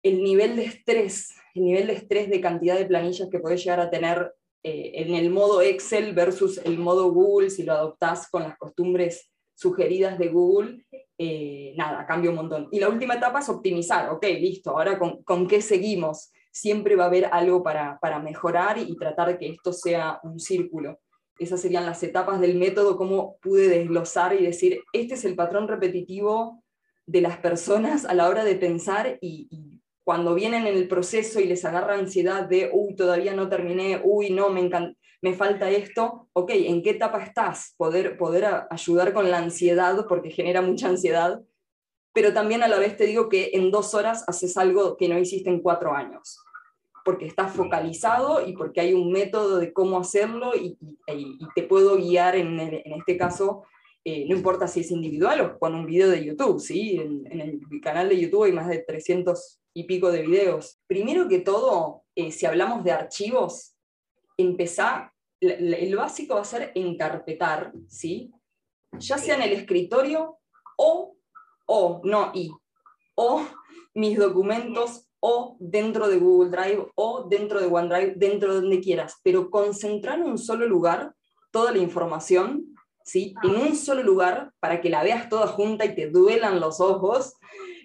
el 0.03 0.24
nivel 0.24 0.56
de 0.56 0.65
estrés, 0.65 1.36
el 1.56 1.63
nivel 1.63 1.88
de 1.88 1.94
estrés 1.94 2.29
de 2.29 2.41
cantidad 2.41 2.77
de 2.77 2.86
planillas 2.86 3.29
que 3.29 3.39
podés 3.39 3.63
llegar 3.63 3.79
a 3.79 3.89
tener 3.89 4.34
eh, 4.63 4.91
en 4.96 5.15
el 5.15 5.29
modo 5.29 5.62
Excel 5.62 6.13
versus 6.13 6.58
el 6.60 6.77
modo 6.77 7.12
Google 7.12 7.50
si 7.50 7.63
lo 7.63 7.74
adoptás 7.74 8.29
con 8.29 8.44
las 8.44 8.58
costumbres 8.58 9.32
sugeridas 9.60 10.18
de 10.18 10.30
Google, 10.30 10.86
eh, 11.18 11.74
nada, 11.75 12.06
cambia 12.06 12.30
un 12.30 12.38
montón. 12.38 12.70
Y 12.72 12.80
la 12.80 12.88
última 12.88 13.16
etapa 13.16 13.39
es 13.39 13.50
optimizar, 13.50 14.10
ok, 14.10 14.24
listo, 14.39 14.72
ahora 14.72 14.98
con, 14.98 15.22
con 15.24 15.48
qué 15.48 15.62
seguimos. 15.62 16.32
Siempre 16.50 16.96
va 16.96 17.04
a 17.04 17.08
haber 17.08 17.25
algo 17.25 17.62
para, 17.62 18.00
para 18.00 18.20
mejorar 18.20 18.78
y 18.78 18.96
tratar 18.96 19.28
de 19.28 19.38
que 19.38 19.50
esto 19.50 19.74
sea 19.74 20.20
un 20.24 20.39
círculo. 20.39 21.00
Esas 21.38 21.60
serían 21.60 21.86
las 21.86 22.01
etapas 22.04 22.39
del 22.39 22.58
método, 22.58 22.96
cómo 22.96 23.38
pude 23.42 23.68
desglosar 23.68 24.34
y 24.34 24.46
decir, 24.46 24.82
este 24.94 25.16
es 25.16 25.25
el 25.25 25.36
patrón 25.36 25.68
repetitivo 25.68 26.63
de 27.06 27.22
las 27.22 27.38
personas 27.38 28.06
a 28.06 28.13
la 28.13 28.30
hora 28.30 28.46
de 28.46 28.56
pensar 28.56 29.18
y, 29.20 29.48
y 29.51 29.82
cuando 30.06 30.36
vienen 30.36 30.68
en 30.68 30.78
el 30.78 30.88
proceso 30.88 31.42
y 31.42 31.46
les 31.46 31.66
agarra 31.66 31.96
ansiedad 31.96 32.48
de, 32.48 32.70
uy, 32.72 32.96
todavía 32.96 33.34
no 33.34 33.50
terminé, 33.50 34.01
uy, 34.04 34.30
no, 34.30 34.50
me, 34.50 34.70
me 35.22 35.34
falta 35.34 35.70
esto, 35.70 36.30
ok, 36.34 36.52
¿en 36.54 36.82
qué 36.82 36.92
etapa 36.92 37.24
estás? 37.24 37.74
Poder, 37.78 38.18
poder 38.18 38.66
ayudar 38.70 39.14
con 39.14 39.30
la 39.30 39.38
ansiedad, 39.38 40.06
porque 40.08 40.32
genera 40.32 40.62
mucha 40.62 40.88
ansiedad, 40.88 41.42
pero 42.14 42.34
también 42.34 42.64
a 42.64 42.68
la 42.68 42.80
vez 42.80 42.98
te 42.98 43.06
digo 43.06 43.30
que 43.30 43.52
en 43.54 43.72
dos 43.72 43.94
horas 43.94 44.24
haces 44.28 44.58
algo 44.58 44.98
que 44.98 45.10
no 45.10 45.20
hiciste 45.20 45.50
en 45.50 45.62
cuatro 45.62 45.94
años, 45.94 46.40
porque 47.04 47.26
estás 47.26 47.54
focalizado 47.54 48.46
y 48.46 48.54
porque 48.54 48.82
hay 48.82 48.94
un 48.94 49.12
método 49.12 49.58
de 49.58 49.74
cómo 49.74 50.00
hacerlo 50.00 50.56
y, 50.56 50.78
te 51.56 51.64
puedo 51.64 51.98
guiar 51.98 52.36
en, 52.36 52.60
en 52.60 52.94
este 52.94 53.18
caso 53.18 53.64
eh, 54.06 54.26
no 54.28 54.36
importa 54.36 54.68
si 54.68 54.80
es 54.80 54.92
individual 54.92 55.42
o 55.42 55.60
con 55.60 55.76
un 55.76 55.86
video 55.86 56.10
de 56.10 56.24
YouTube, 56.24 56.60
¿sí? 56.60 56.98
En, 57.00 57.42
el 57.42 57.82
canal 57.82 58.08
de 58.10 58.20
YouTube 58.20 58.46
hay 58.46 58.54
más 58.54 58.68
de 58.68 58.80
300 58.80 59.60
y 59.74 59.84
pico 59.84 60.12
de 60.12 60.22
videos. 60.22 60.80
Primero 60.88 61.28
que 61.28 61.40
todo, 61.40 62.04
eh, 62.16 62.32
si 62.32 62.46
hablamos 62.46 62.84
de 62.84 62.92
archivos, 62.92 63.69
empezar, 64.41 65.12
el 65.39 65.96
básico 65.96 66.36
va 66.36 66.41
a 66.41 66.46
ser 66.46 66.72
encarpetar, 66.75 67.72
¿sí? 67.88 68.31
Ya 68.98 69.17
sea 69.17 69.36
en 69.36 69.43
el 69.43 69.53
escritorio 69.53 70.39
o, 70.77 71.15
o, 71.67 72.01
no 72.03 72.31
y, 72.34 72.51
o 73.15 73.46
mis 73.93 74.17
documentos 74.17 75.08
o 75.19 75.58
dentro 75.60 76.08
de 76.08 76.17
Google 76.17 76.50
Drive 76.50 76.88
o 76.96 77.27
dentro 77.29 77.60
de 77.60 77.67
OneDrive, 77.67 78.13
dentro 78.15 78.53
de 78.53 78.62
donde 78.62 78.79
quieras, 78.79 79.19
pero 79.24 79.50
concentrar 79.50 80.19
en 80.19 80.25
un 80.25 80.38
solo 80.38 80.65
lugar 80.65 81.13
toda 81.51 81.72
la 81.72 81.79
información 81.79 82.75
¿sí? 83.03 83.34
en 83.43 83.55
un 83.55 83.75
solo 83.75 84.03
lugar 84.03 84.51
para 84.60 84.81
que 84.81 84.89
la 84.89 85.03
veas 85.03 85.29
toda 85.29 85.48
junta 85.48 85.86
y 85.86 85.96
te 85.96 86.10
duelan 86.10 86.60
los 86.60 86.79
ojos 86.79 87.34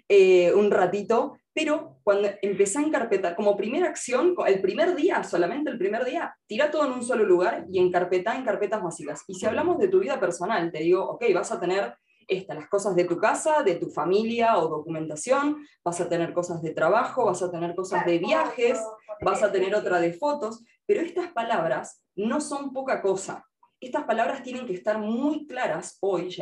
eh, 0.09 0.53
un 0.53 0.71
ratito, 0.71 1.39
pero 1.55 2.01
cuando 2.03 2.29
empecé 2.43 2.81
a 2.81 2.83
encarpetar, 2.83 3.37
como 3.37 3.57
primera 3.57 3.89
acción, 3.89 4.35
el 4.45 4.61
primer 4.61 4.97
día, 4.97 5.23
solamente 5.23 5.71
el 5.71 5.79
primer 5.79 6.05
día, 6.05 6.37
tira 6.49 6.69
todo 6.69 6.87
en 6.87 6.93
un 6.93 7.05
solo 7.05 7.25
lugar 7.25 7.65
y 7.71 7.79
encarpeta 7.79 8.35
en 8.35 8.45
carpetas 8.45 8.83
básicas. 8.83 9.23
Y 9.29 9.35
si 9.35 9.47
hablamos 9.47 9.79
de 9.79 9.87
tu 9.87 10.01
vida 10.01 10.19
personal, 10.19 10.73
te 10.73 10.81
digo, 10.81 11.05
ok, 11.05 11.25
vas 11.33 11.53
a 11.53 11.61
tener 11.61 11.95
estas, 12.27 12.57
las 12.57 12.69
cosas 12.69 12.97
de 12.97 13.05
tu 13.05 13.19
casa, 13.19 13.63
de 13.63 13.77
tu 13.77 13.89
familia 13.89 14.59
o 14.59 14.69
documentación, 14.69 15.65
vas 15.85 16.01
a 16.01 16.09
tener 16.09 16.33
cosas 16.33 16.61
de 16.61 16.73
trabajo, 16.73 17.27
vas 17.27 17.41
a 17.43 17.53
tener 17.53 17.77
cosas 17.77 18.05
de 18.05 18.19
viajes, 18.19 18.81
vas 19.21 19.43
a 19.45 19.53
tener 19.53 19.77
otra 19.77 20.01
de 20.01 20.13
fotos, 20.13 20.65
pero 20.87 21.03
estas 21.03 21.29
palabras 21.29 22.03
no 22.17 22.41
son 22.41 22.73
poca 22.73 23.01
cosa. 23.01 23.47
Estas 23.81 24.05
palabras 24.05 24.43
tienen 24.43 24.67
que 24.67 24.75
estar 24.75 24.99
muy 24.99 25.47
claras 25.47 25.99
hoy, 26.01 26.35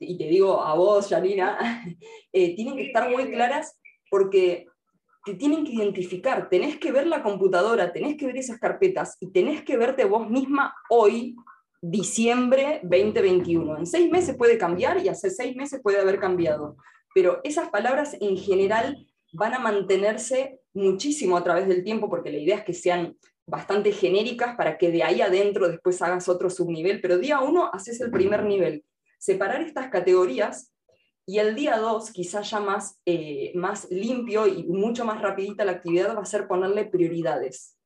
y 0.00 0.16
te 0.16 0.24
digo 0.24 0.62
a 0.62 0.74
vos, 0.74 1.08
Janina, 1.08 1.84
eh, 2.32 2.56
tienen 2.56 2.76
que 2.76 2.86
estar 2.86 3.08
muy 3.10 3.30
claras 3.30 3.78
porque 4.10 4.66
te 5.24 5.34
tienen 5.34 5.64
que 5.64 5.72
identificar, 5.72 6.48
tenés 6.48 6.78
que 6.78 6.92
ver 6.92 7.06
la 7.06 7.22
computadora, 7.22 7.92
tenés 7.92 8.16
que 8.16 8.26
ver 8.26 8.36
esas 8.36 8.58
carpetas 8.58 9.16
y 9.20 9.30
tenés 9.30 9.62
que 9.62 9.76
verte 9.76 10.04
vos 10.04 10.30
misma 10.30 10.74
hoy, 10.88 11.36
diciembre 11.82 12.80
2021. 12.82 13.78
En 13.78 13.86
seis 13.86 14.10
meses 14.10 14.36
puede 14.36 14.58
cambiar 14.58 15.04
y 15.04 15.08
hace 15.08 15.30
seis 15.30 15.54
meses 15.54 15.80
puede 15.82 16.00
haber 16.00 16.18
cambiado, 16.18 16.76
pero 17.14 17.40
esas 17.44 17.68
palabras 17.68 18.16
en 18.20 18.36
general 18.36 19.06
van 19.32 19.54
a 19.54 19.58
mantenerse 19.58 20.60
muchísimo 20.72 21.36
a 21.36 21.44
través 21.44 21.68
del 21.68 21.84
tiempo 21.84 22.08
porque 22.08 22.32
la 22.32 22.38
idea 22.38 22.56
es 22.56 22.64
que 22.64 22.72
sean 22.72 23.16
bastante 23.46 23.92
genéricas 23.92 24.56
para 24.56 24.78
que 24.78 24.90
de 24.90 25.02
ahí 25.02 25.20
adentro 25.20 25.68
después 25.68 26.00
hagas 26.02 26.28
otro 26.28 26.50
subnivel, 26.50 27.00
pero 27.00 27.18
día 27.18 27.40
uno 27.40 27.70
haces 27.72 28.00
el 28.00 28.10
primer 28.10 28.44
nivel. 28.44 28.84
Separar 29.18 29.62
estas 29.62 29.88
categorías 29.88 30.72
y 31.28 31.40
el 31.40 31.54
día 31.54 31.76
dos, 31.76 32.10
quizás 32.10 32.50
ya 32.50 32.58
más, 32.58 33.02
eh, 33.04 33.52
más 33.54 33.86
limpio 33.90 34.46
y 34.46 34.62
mucho 34.62 35.04
más 35.04 35.20
rapidita 35.20 35.62
la 35.62 35.72
actividad, 35.72 36.16
va 36.16 36.22
a 36.22 36.24
ser 36.24 36.48
ponerle 36.48 36.86
prioridades. 36.86 37.76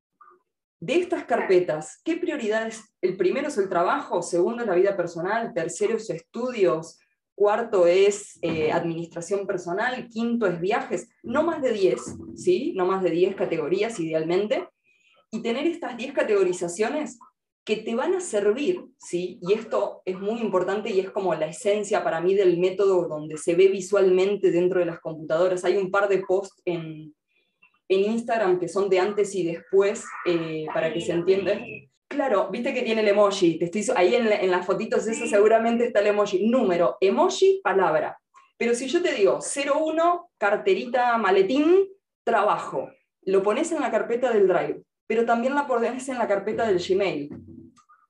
De 0.78 0.94
estas 0.94 1.24
carpetas, 1.24 2.00
¿qué 2.04 2.14
prioridades? 2.14 2.94
El 3.00 3.16
primero 3.16 3.48
es 3.48 3.58
el 3.58 3.68
trabajo, 3.68 4.22
segundo 4.22 4.62
es 4.62 4.68
la 4.68 4.76
vida 4.76 4.96
personal, 4.96 5.52
tercero 5.52 5.96
es 5.96 6.08
estudios, 6.08 7.00
cuarto 7.34 7.88
es 7.88 8.38
eh, 8.42 8.70
administración 8.70 9.44
personal, 9.44 10.06
quinto 10.06 10.46
es 10.46 10.60
viajes, 10.60 11.08
no 11.24 11.42
más 11.42 11.60
de 11.62 11.72
10, 11.72 12.00
¿sí? 12.36 12.74
No 12.76 12.86
más 12.86 13.02
de 13.02 13.10
10 13.10 13.34
categorías 13.34 13.98
idealmente. 13.98 14.68
Y 15.32 15.42
tener 15.42 15.66
estas 15.66 15.96
10 15.96 16.12
categorizaciones 16.12 17.18
que 17.64 17.76
te 17.76 17.94
van 17.94 18.14
a 18.14 18.20
servir, 18.20 18.84
¿sí? 18.98 19.38
Y 19.40 19.52
esto 19.52 20.02
es 20.04 20.18
muy 20.18 20.40
importante 20.40 20.90
y 20.90 20.98
es 20.98 21.10
como 21.10 21.34
la 21.34 21.46
esencia 21.46 22.02
para 22.02 22.20
mí 22.20 22.34
del 22.34 22.58
método 22.58 23.06
donde 23.06 23.36
se 23.38 23.54
ve 23.54 23.68
visualmente 23.68 24.50
dentro 24.50 24.80
de 24.80 24.86
las 24.86 25.00
computadoras. 25.00 25.64
Hay 25.64 25.76
un 25.76 25.90
par 25.90 26.08
de 26.08 26.24
posts 26.26 26.60
en, 26.64 27.14
en 27.88 28.00
Instagram 28.00 28.58
que 28.58 28.68
son 28.68 28.88
de 28.88 28.98
antes 28.98 29.34
y 29.36 29.44
después, 29.44 30.04
eh, 30.26 30.66
para 30.74 30.92
que 30.92 31.00
se 31.00 31.12
entienda. 31.12 31.60
Claro, 32.08 32.48
viste 32.50 32.74
que 32.74 32.82
tiene 32.82 33.00
el 33.02 33.08
emoji, 33.08 33.58
te 33.58 33.66
estoy, 33.66 33.84
ahí 33.96 34.16
en, 34.16 34.30
en 34.30 34.50
las 34.50 34.66
fotitos 34.66 35.06
eso 35.06 35.26
seguramente 35.26 35.86
está 35.86 36.00
el 36.00 36.08
emoji. 36.08 36.46
Número, 36.46 36.96
emoji, 37.00 37.60
palabra. 37.62 38.18
Pero 38.58 38.74
si 38.74 38.88
yo 38.88 39.00
te 39.00 39.14
digo 39.14 39.38
01, 39.38 40.30
carterita, 40.36 41.16
maletín, 41.16 41.86
trabajo, 42.24 42.90
lo 43.22 43.42
pones 43.42 43.70
en 43.70 43.80
la 43.80 43.90
carpeta 43.90 44.32
del 44.32 44.48
Drive 44.48 44.82
pero 45.12 45.26
también 45.26 45.54
la 45.54 45.66
pones 45.66 46.08
en 46.08 46.16
la 46.16 46.26
carpeta 46.26 46.66
del 46.66 46.78
Gmail. 46.78 47.28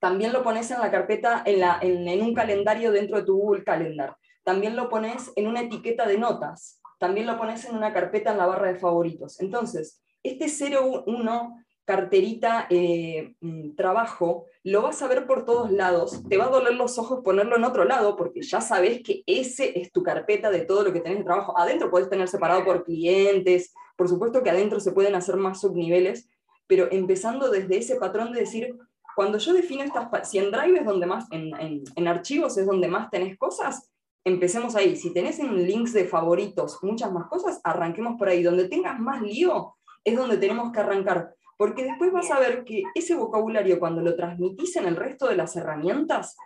También 0.03 0.33
lo 0.33 0.43
pones 0.43 0.69
en 0.73 0.81
la 0.81 0.91
carpeta, 0.91 1.45
en, 1.47 1.61
la, 1.61 1.79
en, 1.81 2.23
un 2.23 2.35
calendario 2.35 2.91
dentro 2.91 3.19
de 3.19 3.23
tu 3.23 3.37
Google 3.37 3.63
Calendar. 3.63 4.17
También 4.43 4.75
lo 4.75 4.89
pones 4.89 5.31
en 5.37 5.47
una 5.47 5.61
etiqueta 5.61 6.09
de 6.09 6.19
notas. 6.19 6.81
También 6.99 7.25
lo 7.25 7.39
pones 7.39 7.65
en 7.67 7.77
una 7.77 7.93
carpeta 7.93 8.33
en 8.33 8.39
la 8.39 8.47
barra 8.47 8.73
de 8.73 8.81
favoritos. 8.81 9.39
Entonces, 9.39 10.03
este 10.25 10.47
01 10.77 11.57
carterita 11.85 12.67
eh, 12.69 13.37
mm, 13.41 13.77
trabajo, 13.77 14.47
lo 14.65 14.83
vas 14.83 15.01
a 15.03 15.07
ver 15.07 15.25
por 15.25 15.45
todos 15.45 15.71
lados, 15.71 16.25
te 16.29 16.37
va 16.37 16.47
a 16.47 16.51
doler 16.51 16.75
los 16.75 16.99
ojos 16.99 17.21
ponerlo 17.23 17.55
en 17.55 17.63
otro 17.63 17.85
lado 17.85 18.17
porque 18.17 18.43
ya 18.43 18.61
sabes 18.61 19.03
que 19.05 19.23
ese 19.27 19.79
es 19.79 19.93
tu 19.93 20.03
carpeta 20.03 20.51
de 20.51 20.63
todo 20.63 20.83
lo 20.83 20.93
que 20.93 21.01
tenés 21.01 21.19
de 21.19 21.25
trabajo. 21.25 21.57
Adentro 21.57 21.93
puedes 21.93 22.11
tener 22.11 22.27
separado 22.27 22.65
por 22.65 22.83
clientes, 22.83 23.73
por 23.97 24.09
supuesto 24.09 24.43
que 24.43 24.51
adentro 24.51 24.81
se 24.81 24.91
pueden 24.91 25.15
hacer 25.15 25.37
más 25.37 25.61
subniveles, 25.61 26.29
pero 26.67 26.91
empezando 26.91 27.51
desde 27.51 27.77
ese 27.77 27.95
patrón 27.97 28.33
de 28.33 28.41
decir, 28.41 28.77
cuando 29.15 29.39
yo 29.39 29.53
defino 29.53 29.83
estas, 29.83 30.29
si 30.29 30.39
en 30.39 30.51
Drive 30.51 30.81
es 30.81 30.85
donde 30.85 31.07
más, 31.07 31.27
en, 31.31 31.53
en, 31.97 32.09
archivos 32.09 32.57
es 32.59 32.67
donde 32.67 32.89
más 32.89 33.11
tenés 33.11 33.37
cosas, 33.37 33.91
empecemos 34.25 34.77
ahí. 34.77 34.97
Si 34.97 35.13
tenés 35.13 35.39
en 35.39 35.67
links 35.67 35.93
de 35.93 36.07
favoritos 36.07 36.79
muchas 36.83 37.13
más 37.13 37.29
cosas, 37.29 37.61
arranquemos 37.65 38.19
por 38.19 38.29
ahí. 38.29 38.43
Donde 38.43 38.69
tengas 38.69 38.99
más 38.99 39.23
lío 39.23 39.75
es 40.05 40.17
donde 40.17 40.37
tenemos 40.39 40.73
que 40.73 40.81
arrancar. 40.81 41.35
Porque 41.57 41.85
después 41.85 42.13
vas 42.13 42.31
a 42.31 42.41
ver 42.41 42.65
que 42.65 42.83
ese 42.95 43.15
vocabulario, 43.15 43.79
cuando 43.79 44.01
lo 44.01 44.17
transmitís 44.17 44.77
en 44.77 44.87
el 44.87 44.97
resto 44.97 45.29
de 45.29 45.37
las 45.37 45.55
herramientas, 45.57 46.37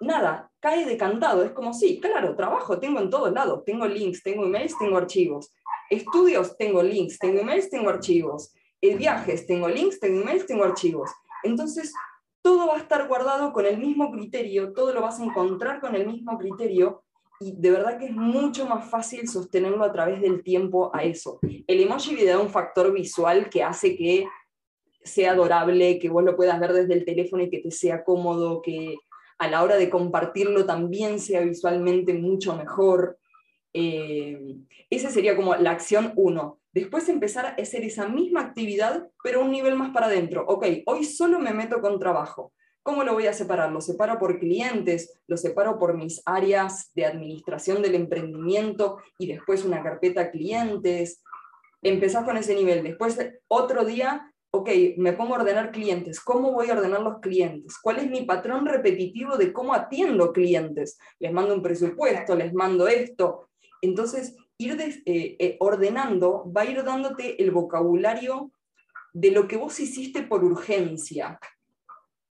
nada, 0.00 0.50
cae 0.60 0.84
decantado. 0.84 1.44
Es 1.44 1.52
como, 1.52 1.72
sí, 1.72 2.00
claro, 2.00 2.34
trabajo 2.34 2.78
tengo 2.78 3.00
en 3.00 3.10
todos 3.10 3.32
lados. 3.32 3.62
Tengo 3.64 3.86
links, 3.86 4.22
tengo 4.22 4.44
emails, 4.44 4.76
tengo 4.78 4.96
archivos. 4.96 5.52
Estudios, 5.90 6.56
tengo 6.56 6.82
links, 6.82 7.18
tengo 7.18 7.40
emails, 7.40 7.70
tengo 7.70 7.90
archivos 7.90 8.52
el 8.82 8.98
viajes, 8.98 9.46
tengo 9.46 9.68
links, 9.68 10.00
tengo 10.00 10.20
emails, 10.20 10.44
tengo 10.44 10.64
archivos. 10.64 11.10
Entonces, 11.42 11.92
todo 12.42 12.66
va 12.66 12.74
a 12.74 12.80
estar 12.80 13.06
guardado 13.06 13.52
con 13.52 13.66
el 13.66 13.78
mismo 13.78 14.10
criterio, 14.10 14.72
todo 14.72 14.92
lo 14.92 15.00
vas 15.00 15.20
a 15.20 15.24
encontrar 15.24 15.80
con 15.80 15.94
el 15.94 16.06
mismo 16.06 16.36
criterio 16.38 17.04
y 17.40 17.52
de 17.56 17.70
verdad 17.70 17.98
que 17.98 18.06
es 18.06 18.12
mucho 18.12 18.66
más 18.66 18.88
fácil 18.88 19.28
sostenerlo 19.28 19.84
a 19.84 19.92
través 19.92 20.20
del 20.20 20.42
tiempo 20.42 20.94
a 20.94 21.02
eso. 21.04 21.38
El 21.42 21.80
emoji 21.80 22.14
le 22.14 22.24
da 22.24 22.38
un 22.38 22.50
factor 22.50 22.92
visual 22.92 23.48
que 23.50 23.62
hace 23.62 23.96
que 23.96 24.26
sea 25.04 25.32
adorable, 25.32 25.98
que 25.98 26.08
vos 26.08 26.22
lo 26.22 26.36
puedas 26.36 26.58
ver 26.60 26.72
desde 26.72 26.94
el 26.94 27.04
teléfono 27.04 27.42
y 27.42 27.50
que 27.50 27.58
te 27.58 27.70
sea 27.70 28.04
cómodo, 28.04 28.62
que 28.62 28.96
a 29.38 29.48
la 29.48 29.62
hora 29.62 29.76
de 29.76 29.90
compartirlo 29.90 30.66
también 30.66 31.18
sea 31.18 31.40
visualmente 31.40 32.14
mucho 32.14 32.56
mejor. 32.56 33.18
Eh, 33.72 34.56
esa 34.90 35.10
sería 35.10 35.34
como 35.34 35.56
la 35.56 35.72
acción 35.72 36.12
1. 36.14 36.60
Después 36.72 37.08
empezar 37.08 37.44
a 37.44 37.50
hacer 37.50 37.84
esa 37.84 38.08
misma 38.08 38.40
actividad, 38.40 39.08
pero 39.22 39.42
un 39.42 39.50
nivel 39.50 39.76
más 39.76 39.90
para 39.90 40.06
adentro. 40.06 40.44
Ok, 40.46 40.66
hoy 40.86 41.04
solo 41.04 41.38
me 41.38 41.52
meto 41.52 41.80
con 41.80 41.98
trabajo. 41.98 42.52
¿Cómo 42.82 43.04
lo 43.04 43.12
voy 43.12 43.26
a 43.26 43.32
separar? 43.32 43.70
Lo 43.70 43.80
separo 43.80 44.18
por 44.18 44.40
clientes, 44.40 45.20
lo 45.28 45.36
separo 45.36 45.78
por 45.78 45.96
mis 45.96 46.20
áreas 46.24 46.90
de 46.94 47.06
administración 47.06 47.80
del 47.80 47.94
emprendimiento 47.94 48.98
y 49.18 49.28
después 49.28 49.64
una 49.64 49.82
carpeta 49.82 50.30
clientes. 50.30 51.22
Empezás 51.82 52.24
con 52.24 52.36
ese 52.38 52.54
nivel. 52.54 52.82
Después, 52.82 53.18
otro 53.46 53.84
día, 53.84 54.32
ok, 54.50 54.70
me 54.96 55.12
pongo 55.12 55.34
a 55.34 55.40
ordenar 55.40 55.70
clientes. 55.70 56.20
¿Cómo 56.20 56.52
voy 56.52 56.70
a 56.70 56.72
ordenar 56.72 57.02
los 57.02 57.20
clientes? 57.20 57.78
¿Cuál 57.80 57.98
es 57.98 58.10
mi 58.10 58.22
patrón 58.22 58.66
repetitivo 58.66 59.36
de 59.36 59.52
cómo 59.52 59.74
atiendo 59.74 60.32
clientes? 60.32 60.98
Les 61.20 61.32
mando 61.32 61.54
un 61.54 61.62
presupuesto, 61.62 62.34
les 62.34 62.52
mando 62.52 62.88
esto. 62.88 63.48
Entonces, 63.80 64.36
ir 64.62 64.80
eh, 64.80 65.36
eh, 65.38 65.56
ordenando 65.60 66.50
va 66.54 66.62
a 66.62 66.66
ir 66.66 66.82
dándote 66.82 67.42
el 67.42 67.50
vocabulario 67.50 68.50
de 69.12 69.30
lo 69.30 69.46
que 69.46 69.56
vos 69.56 69.78
hiciste 69.80 70.22
por 70.22 70.44
urgencia. 70.44 71.38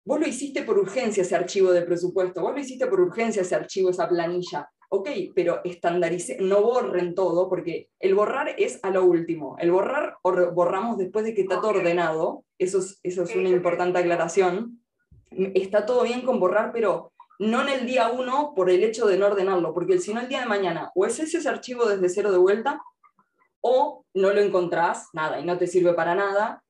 Vos 0.05 0.19
lo 0.19 0.27
hiciste 0.27 0.63
por 0.63 0.77
urgencia 0.77 1.24
ese 1.24 1.36
archivo 1.36 1.72
de 1.72 1.81
presupuesto, 1.81 2.41
vos 2.41 2.53
lo 2.53 2.60
hiciste 2.60 2.88
por 2.88 3.01
urgencia 3.01 3.41
ese 3.41 3.55
archivo, 3.55 3.89
esa 3.89 4.07
planilla. 4.07 4.69
Ok, 4.89 5.10
pero 5.36 5.60
estandarice, 5.65 6.38
no 6.39 6.62
borren 6.62 7.13
todo, 7.13 7.50
porque 7.50 7.89
el 8.00 8.15
borrar 8.15 8.55
es 8.57 8.79
a 8.84 8.89
lo 8.89 9.03
último. 9.03 9.57
El 9.60 9.72
borrar 9.72 10.15
borramos 10.24 10.98
después 10.98 11.25
de 11.25 11.34
que 11.34 11.41
está 11.41 11.60
todo 11.60 11.72
ordenado. 11.72 12.46
Eso 12.57 12.79
es, 12.79 13.00
eso 13.03 13.24
es 13.24 13.36
una 13.36 13.50
importante 13.50 14.00
aclaración. 14.00 14.81
Está 15.29 15.86
todo 15.86 16.03
bien 16.03 16.22
con 16.22 16.39
borrar, 16.39 16.72
pero 16.72 17.12
no 17.39 17.62
en 17.62 17.70
el 17.70 17.86
día 17.86 18.10
uno 18.10 18.53
por 18.56 18.70
el 18.70 18.84
hecho 18.84 19.06
de 19.06 19.17
no 19.17 19.27
ordenarlo, 19.27 19.74
porque 19.74 20.00
si 20.00 20.13
no 20.13 20.22
el 20.22 20.27
día 20.27 20.41
de 20.41 20.48
mañana 20.48 20.91
o 20.96 21.06
es 21.06 21.20
ese 21.20 21.48
archivo 21.48 21.86
desde 21.86 22.10
cero 22.10 22.32
de 22.32 22.38
vuelta, 22.38 22.82
o 23.62 24.06
no 24.13 24.32
lo 24.32 24.41
encontrás, 24.41 25.10
nada, 25.13 25.39
y 25.39 25.46
no 25.46 25.58
te 25.58 25.67
sirve 25.67 25.94
para 25.94 26.15
nada, 26.15 26.63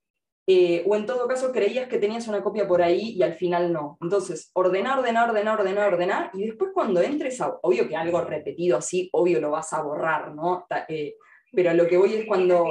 eh, 0.50 0.86
o 0.88 0.96
en 0.96 1.06
todo 1.06 1.28
caso 1.28 1.52
creías 1.52 1.90
que 1.90 2.00
tenías 2.00 2.28
una 2.30 2.42
copia 2.42 2.66
por 2.68 2.82
ahí 2.82 3.10
y 3.10 3.22
al 3.22 3.34
final 3.34 3.74
no. 3.74 3.98
Entonces, 4.02 4.50
ordenar, 4.54 5.00
ordenar, 5.00 5.30
ordenar, 5.30 5.60
ordenar, 5.60 5.94
ordenar, 5.94 6.32
y 6.34 6.46
después 6.46 6.72
cuando 6.74 7.02
entres, 7.02 7.42
a, 7.42 7.58
obvio 7.62 7.88
que 7.88 7.98
algo 7.98 8.22
repetido 8.22 8.78
así, 8.78 9.10
obvio 9.12 9.42
lo 9.42 9.52
vas 9.52 9.74
a 9.74 9.82
borrar, 9.82 10.34
¿no? 10.34 10.66
Eh, 10.88 11.16
pero 11.52 11.74
lo 11.74 11.88
que 11.88 11.98
voy 11.98 12.14
es 12.14 12.26
cuando 12.26 12.66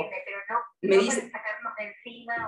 me 0.82 0.98
dice... 0.98 1.30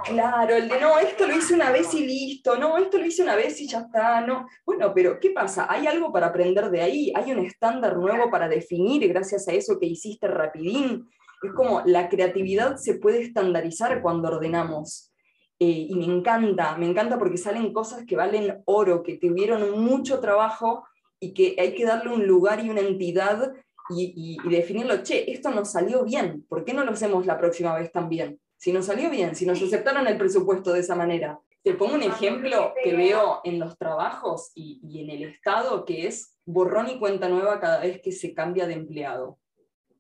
Claro, 0.04 0.56
el 0.56 0.68
de 0.68 0.80
no, 0.80 0.98
esto 0.98 1.26
lo 1.26 1.36
hice 1.36 1.54
una 1.54 1.70
vez 1.70 1.92
y 1.94 2.04
listo, 2.04 2.56
no, 2.56 2.78
esto 2.78 2.98
lo 2.98 3.06
hice 3.06 3.22
una 3.22 3.36
vez 3.36 3.60
y 3.60 3.68
ya 3.68 3.80
está, 3.80 4.20
no. 4.20 4.46
Bueno, 4.64 4.92
pero 4.94 5.18
¿qué 5.20 5.30
pasa? 5.30 5.66
Hay 5.68 5.86
algo 5.86 6.12
para 6.12 6.28
aprender 6.28 6.70
de 6.70 6.82
ahí, 6.82 7.12
hay 7.14 7.32
un 7.32 7.44
estándar 7.44 7.96
nuevo 7.96 8.30
para 8.30 8.48
definir 8.48 9.06
gracias 9.08 9.48
a 9.48 9.52
eso 9.52 9.78
que 9.78 9.86
hiciste 9.86 10.28
rapidín. 10.28 11.08
Es 11.42 11.52
como 11.52 11.82
la 11.84 12.08
creatividad 12.08 12.76
se 12.76 12.94
puede 12.94 13.22
estandarizar 13.22 14.00
cuando 14.02 14.28
ordenamos. 14.28 15.12
Eh, 15.60 15.86
y 15.88 15.94
me 15.94 16.04
encanta, 16.04 16.76
me 16.76 16.86
encanta 16.86 17.18
porque 17.18 17.36
salen 17.36 17.72
cosas 17.72 18.04
que 18.06 18.16
valen 18.16 18.62
oro, 18.64 19.02
que 19.02 19.18
tuvieron 19.18 19.80
mucho 19.80 20.20
trabajo 20.20 20.86
y 21.20 21.34
que 21.34 21.56
hay 21.58 21.74
que 21.74 21.84
darle 21.84 22.12
un 22.12 22.26
lugar 22.26 22.64
y 22.64 22.70
una 22.70 22.80
entidad 22.80 23.52
y, 23.90 24.36
definirlo, 24.48 25.02
che, 25.02 25.30
esto 25.30 25.50
nos 25.50 25.70
salió 25.70 26.04
bien, 26.04 26.44
¿por 26.48 26.64
qué 26.64 26.74
no 26.74 26.84
lo 26.84 26.92
hacemos 26.92 27.26
la 27.26 27.38
próxima 27.38 27.74
vez 27.74 27.90
también? 27.92 28.40
Si 28.56 28.72
nos 28.72 28.86
salió 28.86 29.10
bien, 29.10 29.34
si 29.34 29.46
nos 29.46 29.62
aceptaron 29.62 30.06
el 30.06 30.18
presupuesto 30.18 30.72
de 30.72 30.80
esa 30.80 30.94
manera. 30.94 31.40
Te 31.62 31.74
pongo 31.74 31.94
un 31.94 32.02
ejemplo 32.02 32.72
que 32.82 32.94
veo 32.94 33.40
en 33.44 33.58
los 33.58 33.76
trabajos 33.78 34.52
y, 34.54 34.80
y 34.82 35.02
en 35.02 35.10
el 35.10 35.24
Estado, 35.24 35.84
que 35.84 36.06
es 36.06 36.36
borrón 36.44 36.88
y 36.88 36.98
cuenta 36.98 37.28
nueva 37.28 37.60
cada 37.60 37.80
vez 37.80 38.00
que 38.00 38.12
se 38.12 38.34
cambia 38.34 38.66
de 38.66 38.74
empleado 38.74 39.38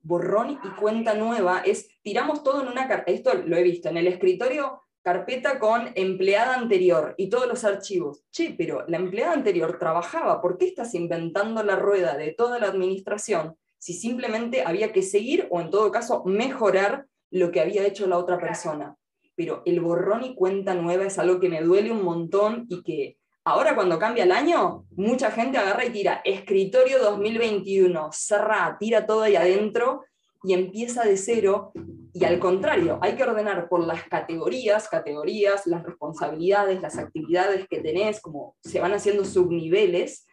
borrón 0.08 0.58
y 0.64 0.68
cuenta 0.80 1.14
nueva 1.14 1.60
es 1.64 1.88
tiramos 2.02 2.42
todo 2.42 2.62
en 2.62 2.68
una 2.68 2.88
carpeta. 2.88 3.12
Esto 3.12 3.34
lo 3.34 3.56
he 3.56 3.62
visto 3.62 3.88
en 3.90 3.98
el 3.98 4.06
escritorio, 4.06 4.82
carpeta 5.02 5.58
con 5.58 5.90
empleada 5.94 6.54
anterior 6.54 7.14
y 7.18 7.28
todos 7.28 7.46
los 7.46 7.64
archivos. 7.64 8.24
Che, 8.30 8.54
pero 8.56 8.84
la 8.88 8.96
empleada 8.96 9.34
anterior 9.34 9.78
trabajaba, 9.78 10.40
¿por 10.40 10.56
qué 10.58 10.66
estás 10.66 10.94
inventando 10.94 11.62
la 11.62 11.76
rueda 11.76 12.16
de 12.16 12.32
toda 12.32 12.58
la 12.58 12.68
administración 12.68 13.56
si 13.78 13.92
simplemente 13.92 14.62
había 14.62 14.92
que 14.92 15.02
seguir 15.02 15.46
o 15.50 15.60
en 15.60 15.70
todo 15.70 15.90
caso 15.90 16.24
mejorar 16.24 17.06
lo 17.30 17.50
que 17.50 17.60
había 17.60 17.86
hecho 17.86 18.06
la 18.06 18.18
otra 18.18 18.38
persona? 18.38 18.96
Pero 19.34 19.62
el 19.64 19.80
borrón 19.80 20.24
y 20.24 20.34
cuenta 20.34 20.74
nueva 20.74 21.06
es 21.06 21.18
algo 21.18 21.38
que 21.38 21.48
me 21.48 21.62
duele 21.62 21.92
un 21.92 22.02
montón 22.02 22.66
y 22.68 22.82
que 22.82 23.18
ahora 23.44 23.74
cuando 23.74 23.98
cambia 23.98 24.24
el 24.24 24.32
año, 24.32 24.84
mucha 24.90 25.30
gente 25.30 25.58
agarra 25.58 25.84
y 25.84 25.90
tira 25.90 26.20
escritorio 26.24 26.98
2021, 26.98 28.10
cerra, 28.12 28.76
tira 28.78 29.06
todo 29.06 29.22
ahí 29.22 29.36
adentro 29.36 30.04
y 30.42 30.54
empieza 30.54 31.04
de 31.04 31.16
cero. 31.16 31.72
Y 32.12 32.24
al 32.24 32.38
contrario, 32.38 32.98
hay 33.00 33.14
que 33.14 33.22
ordenar 33.22 33.68
por 33.68 33.86
las 33.86 34.02
categorías, 34.04 34.88
categorías, 34.88 35.66
las 35.66 35.84
responsabilidades, 35.84 36.80
las 36.80 36.98
actividades 36.98 37.66
que 37.68 37.80
tenés, 37.80 38.20
como 38.20 38.56
se 38.62 38.80
van 38.80 38.92
haciendo 38.92 39.24
subniveles. 39.24 40.26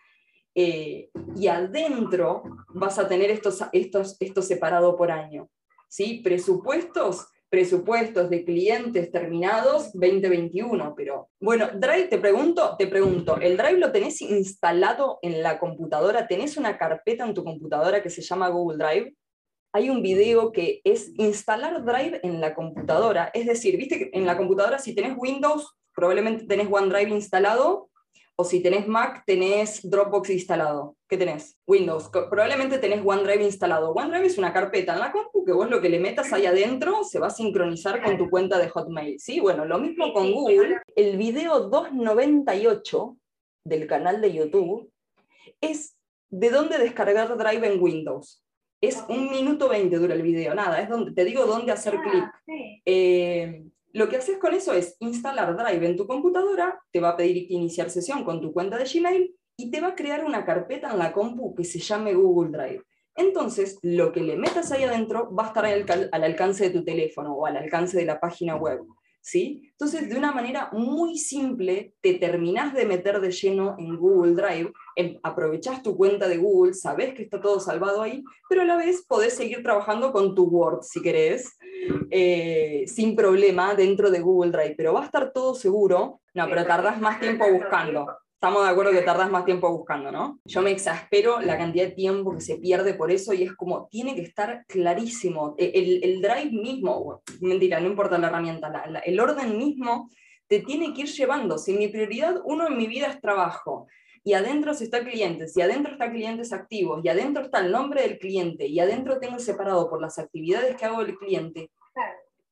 Eh, 0.57 1.09
y 1.35 1.47
adentro 1.47 2.43
vas 2.75 2.99
a 2.99 3.07
tener 3.07 3.31
estos, 3.31 3.63
estos, 3.71 4.17
esto 4.19 4.41
separado 4.41 4.95
por 4.95 5.11
año. 5.11 5.49
¿sí? 5.89 6.21
Presupuestos, 6.23 7.27
presupuestos 7.49 8.29
de 8.29 8.43
clientes 8.43 9.11
terminados 9.11 9.93
2021, 9.93 10.93
pero 10.95 11.29
bueno, 11.39 11.69
Drive, 11.73 12.07
te 12.09 12.17
pregunto, 12.17 12.75
te 12.77 12.87
pregunto, 12.87 13.37
¿el 13.39 13.57
Drive 13.57 13.79
lo 13.79 13.91
tenés 13.91 14.21
instalado 14.21 15.19
en 15.21 15.41
la 15.41 15.57
computadora? 15.57 16.27
¿Tenés 16.27 16.57
una 16.57 16.77
carpeta 16.77 17.25
en 17.25 17.33
tu 17.33 17.43
computadora 17.43 18.03
que 18.03 18.09
se 18.09 18.21
llama 18.21 18.49
Google 18.49 18.83
Drive? 18.83 19.15
hay 19.75 19.89
un 19.89 20.01
video 20.01 20.53
que 20.53 20.79
es 20.85 21.11
instalar 21.17 21.83
Drive 21.83 22.21
en 22.23 22.39
la 22.39 22.55
computadora. 22.55 23.29
Es 23.33 23.45
decir, 23.45 23.75
viste 23.75 23.99
que 23.99 24.09
en 24.13 24.25
la 24.25 24.37
computadora 24.37 24.79
si 24.79 24.95
tenés 24.95 25.17
Windows, 25.17 25.75
probablemente 25.93 26.45
tenés 26.45 26.69
OneDrive 26.71 27.11
instalado, 27.11 27.89
o 28.37 28.43
si 28.43 28.61
tenés 28.61 28.87
Mac, 28.87 29.23
tenés 29.25 29.89
Dropbox 29.89 30.29
instalado. 30.29 30.97
¿Qué 31.07 31.17
tenés? 31.17 31.57
Windows. 31.65 32.09
Probablemente 32.09 32.79
tenés 32.79 33.01
OneDrive 33.05 33.43
instalado. 33.43 33.91
OneDrive 33.91 34.27
es 34.27 34.37
una 34.37 34.51
carpeta 34.51 34.93
en 34.93 34.99
la 34.99 35.11
compu 35.11 35.45
que 35.45 35.53
vos 35.53 35.69
lo 35.69 35.81
que 35.81 35.89
le 35.89 35.99
metas 35.99 36.33
ahí 36.33 36.45
adentro 36.45 37.03
se 37.03 37.19
va 37.19 37.27
a 37.27 37.31
sincronizar 37.31 38.03
con 38.03 38.17
tu 38.17 38.29
cuenta 38.29 38.57
de 38.57 38.69
Hotmail. 38.69 39.19
¿sí? 39.19 39.39
Bueno, 39.39 39.65
lo 39.65 39.79
mismo 39.79 40.11
con 40.11 40.31
Google. 40.31 40.81
El 40.95 41.17
video 41.17 41.69
298 41.69 43.17
del 43.63 43.87
canal 43.87 44.19
de 44.19 44.33
YouTube 44.33 44.91
es 45.61 45.95
de 46.29 46.49
dónde 46.49 46.77
descargar 46.77 47.37
Drive 47.37 47.65
en 47.65 47.81
Windows. 47.81 48.43
Es 48.81 49.03
un 49.07 49.31
minuto 49.31 49.69
20 49.69 49.95
dura 49.97 50.13
el 50.13 50.21
video, 50.21 50.53
nada, 50.53 50.81
es 50.81 50.89
donde 50.89 51.13
te 51.13 51.23
digo 51.23 51.45
dónde 51.45 51.71
hacer 51.71 51.95
ah, 51.97 52.01
clic. 52.03 52.81
Eh, 52.85 53.63
lo 53.95 54.09
que 54.09 54.17
haces 54.17 54.37
con 54.39 54.53
eso 54.53 54.73
es 54.73 54.97
instalar 54.99 55.55
Drive 55.55 55.87
en 55.87 55.95
tu 55.95 56.05
computadora, 56.05 56.81
te 56.91 56.99
va 56.99 57.09
a 57.09 57.15
pedir 57.15 57.49
iniciar 57.49 57.89
sesión 57.89 58.25
con 58.25 58.41
tu 58.41 58.51
cuenta 58.51 58.77
de 58.77 58.83
Gmail 58.83 59.33
y 59.55 59.71
te 59.71 59.79
va 59.79 59.87
a 59.87 59.95
crear 59.95 60.25
una 60.25 60.43
carpeta 60.43 60.91
en 60.91 60.99
la 60.99 61.13
compu 61.13 61.55
que 61.55 61.63
se 61.63 61.79
llame 61.79 62.13
Google 62.13 62.51
Drive. 62.51 62.83
Entonces, 63.15 63.79
lo 63.83 64.11
que 64.11 64.19
le 64.19 64.35
metas 64.35 64.73
ahí 64.73 64.83
adentro 64.83 65.33
va 65.33 65.45
a 65.45 65.47
estar 65.47 65.65
al 65.65 66.23
alcance 66.25 66.65
de 66.65 66.77
tu 66.77 66.83
teléfono 66.83 67.35
o 67.35 67.45
al 67.45 67.55
alcance 67.55 67.97
de 67.97 68.03
la 68.03 68.19
página 68.19 68.57
web. 68.57 68.81
¿Sí? 69.25 69.71
Entonces, 69.71 70.07
de 70.07 70.15
una 70.19 70.31
manera 70.31 70.69
muy 70.71 71.17
simple, 71.17 71.95
te 71.99 72.13
terminás 72.13 72.75
de 72.75 72.85
meter 72.85 73.19
de 73.19 73.31
lleno 73.31 73.75
en 73.79 73.97
Google 73.97 74.33
Drive, 74.35 74.71
aprovechás 75.23 75.81
tu 75.81 75.97
cuenta 75.97 76.27
de 76.27 76.37
Google, 76.37 76.75
sabes 76.75 77.15
que 77.15 77.23
está 77.23 77.41
todo 77.41 77.59
salvado 77.59 78.03
ahí, 78.03 78.23
pero 78.47 78.61
a 78.61 78.65
la 78.65 78.77
vez 78.77 79.03
podés 79.07 79.33
seguir 79.33 79.63
trabajando 79.63 80.11
con 80.11 80.35
tu 80.35 80.43
Word, 80.43 80.83
si 80.83 81.01
querés, 81.01 81.57
eh, 82.11 82.83
sin 82.85 83.15
problema 83.15 83.73
dentro 83.73 84.11
de 84.11 84.19
Google 84.19 84.51
Drive, 84.51 84.75
pero 84.77 84.93
va 84.93 85.01
a 85.01 85.05
estar 85.05 85.33
todo 85.33 85.55
seguro, 85.55 86.21
no, 86.35 86.47
pero 86.47 86.63
tardás 86.63 87.01
más 87.01 87.19
tiempo. 87.19 87.51
buscando 87.51 88.05
estamos 88.45 88.63
de 88.63 88.69
acuerdo 88.69 88.91
que 88.91 89.01
tardas 89.01 89.31
más 89.31 89.43
tiempo 89.43 89.71
buscando, 89.71 90.11
¿no? 90.11 90.39
Yo 90.45 90.61
me 90.61 90.69
exaspero 90.69 91.41
la 91.41 91.57
cantidad 91.57 91.85
de 91.85 91.93
tiempo 91.93 92.31
que 92.31 92.41
se 92.41 92.57
pierde 92.57 92.93
por 92.93 93.09
eso 93.09 93.33
y 93.33 93.41
es 93.41 93.53
como, 93.53 93.87
tiene 93.87 94.13
que 94.13 94.21
estar 94.21 94.63
clarísimo. 94.67 95.55
E, 95.57 95.71
el, 95.73 96.03
el 96.03 96.21
drive 96.21 96.51
mismo, 96.51 97.23
mentira, 97.41 97.79
no 97.79 97.87
importa 97.87 98.19
la 98.19 98.27
herramienta, 98.27 98.71
el 99.03 99.19
orden 99.19 99.57
mismo 99.57 100.11
te 100.47 100.59
tiene 100.59 100.93
que 100.93 101.01
ir 101.01 101.07
llevando. 101.07 101.57
Si 101.57 101.73
mi 101.73 101.87
prioridad, 101.87 102.39
uno 102.45 102.67
en 102.67 102.77
mi 102.77 102.85
vida 102.85 103.07
es 103.07 103.19
trabajo, 103.19 103.87
y 104.23 104.33
adentro 104.33 104.73
está 104.73 105.03
clientes, 105.03 105.57
y 105.57 105.61
adentro 105.61 105.93
está 105.93 106.11
clientes 106.11 106.53
activos, 106.53 107.03
y 107.03 107.09
adentro 107.09 107.45
está 107.45 107.65
el 107.65 107.71
nombre 107.71 108.03
del 108.03 108.19
cliente, 108.19 108.67
y 108.67 108.79
adentro 108.79 109.17
tengo 109.17 109.39
separado 109.39 109.89
por 109.89 109.99
las 109.99 110.19
actividades 110.19 110.75
que 110.75 110.85
hago 110.85 111.01
el 111.01 111.17
cliente. 111.17 111.71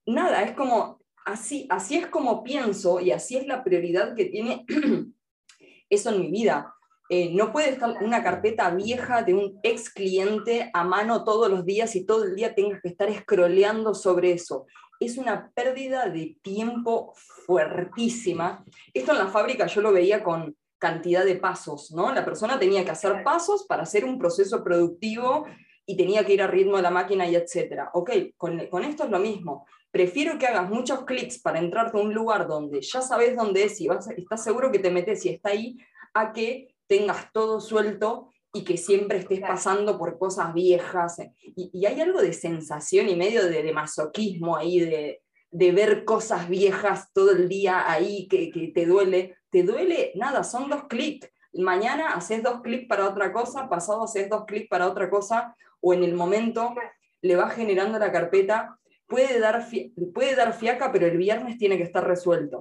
Nada, 0.08 0.42
es 0.42 0.54
como, 0.54 1.04
así, 1.24 1.68
así 1.70 1.98
es 1.98 2.08
como 2.08 2.44
pienso 2.44 3.00
y 3.00 3.12
así 3.12 3.38
es 3.38 3.46
la 3.46 3.64
prioridad 3.64 4.16
que 4.16 4.26
tiene 4.26 4.66
eso 5.94 6.10
en 6.10 6.22
mi 6.22 6.32
vida. 6.32 6.74
Eh, 7.10 7.32
no 7.34 7.52
puede 7.52 7.70
estar 7.70 7.98
una 8.02 8.24
carpeta 8.24 8.70
vieja 8.72 9.24
de 9.24 9.34
un 9.34 9.60
ex 9.62 9.90
cliente 9.90 10.72
a 10.74 10.84
mano 10.84 11.24
todos 11.24 11.50
los 11.50 11.66
días 11.66 11.96
y 11.96 12.06
todo 12.06 12.24
el 12.24 12.36
día 12.36 12.56
tengas 12.56 12.82
que 12.82 12.88
estar 12.88 13.14
scrolleando 13.14 13.94
sobre 13.94 14.32
eso. 14.32 14.66
Es 15.00 15.18
una 15.18 15.52
pérdida 15.54 16.08
de 16.08 16.38
tiempo 16.42 17.14
fuertísima. 17.46 18.64
Esto 18.94 19.12
en 19.12 19.18
la 19.18 19.28
fábrica 19.28 19.68
yo 19.68 19.82
lo 19.82 19.92
veía 19.92 20.24
con 20.24 20.56
cantidad 20.80 21.26
de 21.26 21.36
pasos, 21.36 21.92
¿no? 21.92 22.14
La 22.14 22.26
persona 22.26 22.58
tenía 22.58 22.84
que 22.84 22.92
hacer 22.92 23.24
pasos 23.24 23.66
para 23.68 23.84
hacer 23.84 24.06
un 24.06 24.18
proceso 24.18 24.64
productivo 24.64 25.46
y 25.86 25.98
tenía 25.98 26.26
que 26.26 26.34
ir 26.34 26.42
a 26.42 26.48
ritmo 26.48 26.78
de 26.78 26.84
la 26.84 26.92
máquina 26.92 27.28
y 27.28 27.36
etcétera. 27.36 27.92
Ok, 27.94 28.12
con, 28.38 28.68
con 28.68 28.84
esto 28.84 29.04
es 29.04 29.10
lo 29.10 29.20
mismo 29.20 29.66
prefiero 29.94 30.40
que 30.40 30.48
hagas 30.48 30.68
muchos 30.72 31.06
clics 31.06 31.38
para 31.38 31.60
entrar 31.60 31.92
a 31.94 31.98
un 32.00 32.16
lugar 32.16 32.48
donde 32.48 32.82
ya 32.82 33.00
sabes 33.04 33.36
dónde 33.36 33.66
es 33.66 33.80
y 33.80 33.88
vas, 33.88 34.10
estás 34.10 34.44
seguro 34.44 34.72
que 34.72 34.80
te 34.80 34.90
metes 34.90 35.24
y 35.24 35.30
está 35.30 35.50
ahí, 35.50 35.78
a 36.16 36.34
que 36.34 36.76
tengas 36.88 37.32
todo 37.32 37.62
suelto 37.62 38.32
y 38.52 38.64
que 38.64 38.76
siempre 38.76 39.20
estés 39.20 39.40
pasando 39.40 40.00
por 40.00 40.18
cosas 40.18 40.52
viejas. 40.52 41.22
Y, 41.56 41.86
hay 41.86 42.02
algo 42.02 42.22
de 42.22 42.34
sensación 42.34 43.08
y 43.08 43.16
medio 43.16 43.46
de, 43.46 43.72
masoquismo 43.72 44.58
ahí, 44.58 44.80
de, 44.80 45.22
de 45.52 45.72
ver 45.72 46.06
cosas 46.06 46.50
viejas 46.50 47.14
todo 47.14 47.30
el 47.30 47.48
día 47.48 47.92
ahí 47.92 48.28
que, 48.28 48.50
que 48.50 48.70
te 48.70 48.88
duele. 48.88 49.38
Te 49.52 49.62
duele, 49.62 50.12
nada, 50.16 50.44
son 50.44 50.72
dos 50.72 50.86
clics. 50.90 51.30
Mañana 51.54 52.16
haces 52.16 52.42
dos 52.42 52.62
clics 52.62 52.88
para 52.88 53.08
otra 53.08 53.32
cosa, 53.32 53.70
pasado 53.70 54.06
haces 54.06 54.28
dos 54.28 54.46
clics 54.46 54.68
para 54.70 54.88
otra 54.88 55.08
cosa, 55.12 55.56
o 55.82 55.94
en 55.94 56.04
el 56.04 56.16
momento 56.16 56.74
le 57.22 57.36
vas 57.36 57.54
generando 57.54 58.00
la 58.00 58.12
carpeta. 58.12 58.80
Puede 59.14 59.40
dar, 59.40 59.64
puede 60.12 60.36
dar 60.36 60.56
fiaca, 60.56 60.92
pero 60.92 61.06
el 61.06 61.18
viernes 61.18 61.60
tiene 61.60 61.78
que 61.78 61.84
estar 61.84 62.04
resuelto. 62.04 62.58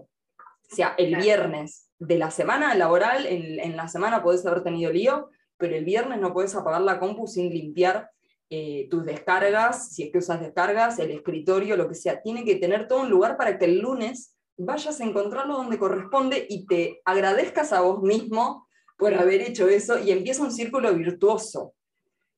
O 0.70 0.74
sea, 0.74 0.94
el 0.98 1.16
viernes 1.16 1.88
de 1.98 2.18
la 2.18 2.30
semana 2.30 2.74
laboral, 2.74 3.24
en, 3.24 3.58
en 3.58 3.74
la 3.74 3.88
semana 3.88 4.22
podés 4.22 4.44
haber 4.44 4.62
tenido 4.62 4.92
lío, 4.92 5.30
pero 5.56 5.74
el 5.74 5.86
viernes 5.86 6.20
no 6.20 6.34
puedes 6.34 6.54
apagar 6.54 6.82
la 6.82 6.98
compu 6.98 7.26
sin 7.26 7.48
limpiar 7.48 8.10
eh, 8.50 8.86
tus 8.90 9.06
descargas, 9.06 9.94
si 9.94 10.02
es 10.02 10.12
que 10.12 10.18
usas 10.18 10.42
descargas, 10.42 10.98
el 10.98 11.12
escritorio, 11.12 11.74
lo 11.74 11.88
que 11.88 11.94
sea. 11.94 12.20
Tiene 12.20 12.44
que 12.44 12.56
tener 12.56 12.86
todo 12.86 13.00
un 13.00 13.08
lugar 13.08 13.38
para 13.38 13.58
que 13.58 13.64
el 13.64 13.78
lunes 13.78 14.36
vayas 14.58 15.00
a 15.00 15.04
encontrarlo 15.04 15.54
donde 15.54 15.78
corresponde 15.78 16.46
y 16.50 16.66
te 16.66 17.00
agradezcas 17.06 17.72
a 17.72 17.80
vos 17.80 18.02
mismo 18.02 18.68
por 18.98 19.14
haber 19.14 19.40
hecho 19.40 19.68
eso 19.68 19.98
y 19.98 20.10
empieza 20.10 20.42
un 20.42 20.52
círculo 20.52 20.92
virtuoso. 20.92 21.72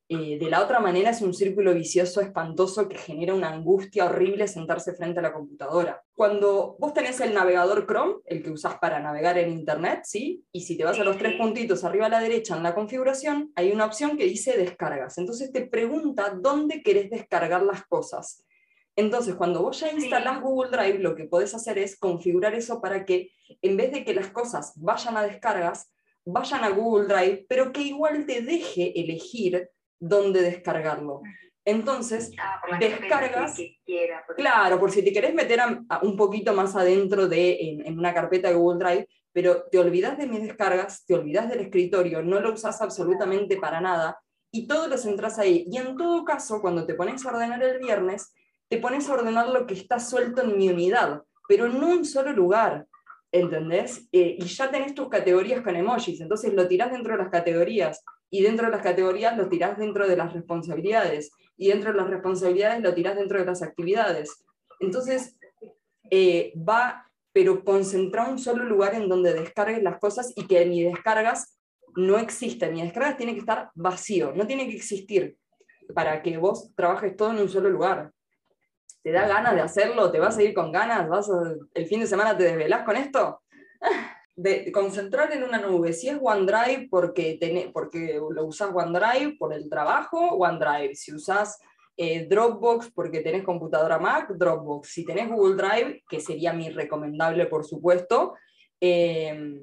Eh, 0.07 0.39
de 0.39 0.51
la 0.51 0.63
otra 0.63 0.81
manera 0.81 1.11
es 1.11 1.23
un 1.23 1.33
círculo 1.33 1.73
vicioso 1.73 2.21
espantoso 2.21 2.89
que 2.89 2.99
genera 2.99 3.33
una 3.33 3.49
angustia 3.49 4.05
horrible 4.05 4.47
sentarse 4.47 4.93
frente 4.93 5.21
a 5.21 5.23
la 5.23 5.33
computadora. 5.33 6.03
Cuando 6.15 6.77
vos 6.79 6.93
tenés 6.93 7.21
el 7.21 7.33
navegador 7.33 7.87
Chrome, 7.87 8.17
el 8.27 8.43
que 8.43 8.51
usás 8.51 8.77
para 8.79 9.01
navegar 9.01 9.39
en 9.39 9.51
Internet, 9.51 10.01
¿sí? 10.05 10.45
Y 10.53 10.61
si 10.61 10.77
te 10.77 10.85
vas 10.85 11.01
a 11.01 11.05
los 11.05 11.17
tres 11.17 11.37
puntitos 11.39 11.85
arriba 11.85 12.07
a 12.07 12.11
la 12.11 12.21
derecha 12.21 12.55
en 12.55 12.63
la 12.63 12.75
configuración, 12.75 13.51
hay 13.57 13.73
una 13.73 13.87
opción 13.87 14.19
que 14.19 14.25
dice 14.25 14.59
descargas. 14.59 15.17
Entonces 15.17 15.51
te 15.53 15.63
pregunta 15.67 16.37
dónde 16.39 16.83
querés 16.83 17.09
descargar 17.09 17.63
las 17.63 17.87
cosas. 17.87 18.45
Entonces, 18.97 19.35
cuando 19.35 19.63
vos 19.63 19.81
ya 19.81 19.91
instalás 19.91 20.41
Google 20.41 20.71
Drive, 20.71 20.99
lo 21.01 21.17
que 21.17 21.25
podés 21.25 21.55
hacer 21.55 21.79
es 21.79 21.99
configurar 21.99 22.55
eso 22.55 22.81
para 22.81 23.05
que 23.05 23.33
en 23.61 23.77
vez 23.77 23.91
de 23.91 24.05
que 24.05 24.15
las 24.15 24.29
cosas 24.29 24.73
vayan 24.77 25.17
a 25.17 25.23
descargas, 25.23 25.91
vayan 26.25 26.63
a 26.63 26.69
Google 26.69 27.07
Drive, 27.07 27.47
pero 27.49 27.73
que 27.73 27.83
igual 27.83 28.25
te 28.27 28.43
deje 28.43 28.99
elegir 29.01 29.71
dónde 30.09 30.43
descargarlo. 30.43 31.23
Entonces, 31.65 32.31
ah, 32.39 32.61
descargas, 32.79 33.59
claro, 34.37 34.79
por 34.79 34.91
si 34.91 35.03
te 35.03 35.13
querés 35.13 35.35
meter 35.35 35.61
un 36.03 36.17
poquito 36.17 36.53
más 36.53 36.77
adentro 36.77 37.27
de, 37.27 37.81
en, 37.87 37.99
una 37.99 38.13
carpeta 38.13 38.49
de 38.49 38.55
Google 38.55 38.85
Drive, 38.85 39.09
pero 39.33 39.65
te 39.71 39.79
olvidas 39.79 40.19
de 40.19 40.27
mis 40.27 40.43
descargas, 40.43 41.07
te 41.07 41.15
olvidas 41.15 41.49
del 41.49 41.61
escritorio, 41.61 42.23
no 42.23 42.41
lo 42.41 42.53
usas 42.53 42.83
absolutamente 42.83 43.57
para 43.57 43.81
nada, 43.81 44.19
y 44.53 44.67
todo 44.67 44.89
lo 44.89 44.99
centras 44.99 45.39
ahí. 45.39 45.65
Y 45.71 45.79
en 45.79 45.97
todo 45.97 46.25
caso, 46.25 46.61
cuando 46.61 46.87
te 46.87 46.95
pones 46.95 47.25
a 47.25 47.31
ordenar 47.31 47.63
el 47.63 47.79
viernes, 47.79 48.35
te 48.69 48.79
pones 48.79 49.09
a 49.09 49.15
ordenar 49.15 49.49
lo 49.49 49.67
que 49.67 49.75
está 49.75 49.99
suelto 49.99 50.43
en 50.43 50.59
mi 50.59 50.69
unidad, 50.69 51.23
pero 51.49 51.65
en 51.65 51.83
un 51.83 52.05
solo 52.05 52.33
lugar, 52.33 52.87
¿entendés? 53.33 54.07
Eh, 54.13 54.37
y 54.39 54.45
ya 54.45 54.71
tenés 54.71 54.95
tus 54.95 55.09
categorías 55.09 55.63
con 55.63 55.75
emojis, 55.75 56.21
entonces 56.21 56.53
lo 56.53 56.69
tirás 56.69 56.93
dentro 56.93 57.17
de 57.17 57.23
las 57.23 57.31
categorías 57.31 58.05
y 58.35 58.43
dentro 58.43 58.67
de 58.67 58.73
las 58.73 58.83
categorías 58.83 59.37
lo 59.37 59.49
tirás 59.49 59.79
dentro 59.79 60.09
de 60.09 60.17
las 60.17 60.33
responsabilidades 60.33 61.31
y 61.57 61.69
dentro 61.69 61.93
de 61.93 61.99
las 61.99 62.11
responsabilidades 62.11 62.83
lo 62.83 62.93
tirás 62.93 63.15
dentro 63.15 63.39
de 63.39 63.45
las 63.45 63.63
actividades. 63.63 64.45
Entonces, 64.81 65.39
eh, 66.11 66.53
va, 66.57 67.09
pero 67.33 67.63
concentra 67.63 68.29
un 68.29 68.41
solo 68.41 68.65
lugar 68.65 68.97
en 68.97 69.09
donde 69.09 69.35
descargues 69.35 69.85
las 69.85 70.01
cosas 70.01 70.33
y 70.35 70.49
que 70.49 70.67
mi 70.67 70.83
descargas 70.83 71.61
no 71.95 72.19
exista. 72.19 72.69
Mi 72.69 72.83
descargas 72.83 73.17
tiene 73.17 73.35
que 73.35 73.39
estar 73.39 73.71
vacío, 73.77 74.33
no 74.35 74.49
tiene 74.49 74.69
que 74.69 74.75
existir 74.75 75.37
para 75.95 76.21
que 76.21 76.37
vos 76.37 76.75
trabajes 76.75 77.17
todo 77.17 77.31
en 77.31 77.39
un 77.39 77.49
solo 77.49 77.71
lugar. 77.71 78.11
¿Te 79.05 79.13
da 79.13 79.29
ganas 79.29 79.55
de 79.55 79.61
hacerlo? 79.61 80.11
¿Te 80.11 80.19
vas 80.19 80.37
a 80.37 80.43
ir 80.43 80.55
con 80.55 80.73
ganas? 80.73 81.09
¿Vas 81.09 81.31
¿El 81.73 81.87
fin 81.87 82.01
de 82.01 82.09
semana 82.09 82.37
te 82.37 82.43
desvelás 82.43 82.83
con 82.83 82.97
esto? 82.97 83.43
De 84.37 84.73
concentrar 84.73 85.33
en 85.33 85.45
una 85.45 85.59
nube. 85.59 85.93
Si 85.93 86.09
es 86.09 86.19
OneDrive 86.21 86.89
porque, 86.91 87.71
porque 87.73 88.21
lo 88.31 88.47
usas 88.47 88.71
OneDrive 88.75 89.37
por 89.39 89.55
el 89.55 89.69
trabajo, 89.69 90.19
OneDrive. 90.19 90.95
Si 90.95 91.15
usas 91.15 91.59
eh, 91.97 92.27
Dropbox 92.27 92.91
porque 92.93 93.21
tenés 93.21 93.45
computadora 93.45 93.99
Mac, 93.99 94.33
Dropbox. 94.35 94.89
Si 94.89 95.05
tenés 95.05 95.29
Google 95.29 95.57
Drive, 95.57 96.03
que 96.09 96.21
sería 96.21 96.53
mi 96.53 96.71
recomendable, 96.71 97.47
por 97.47 97.65
supuesto, 97.65 98.35
eh, 98.81 99.61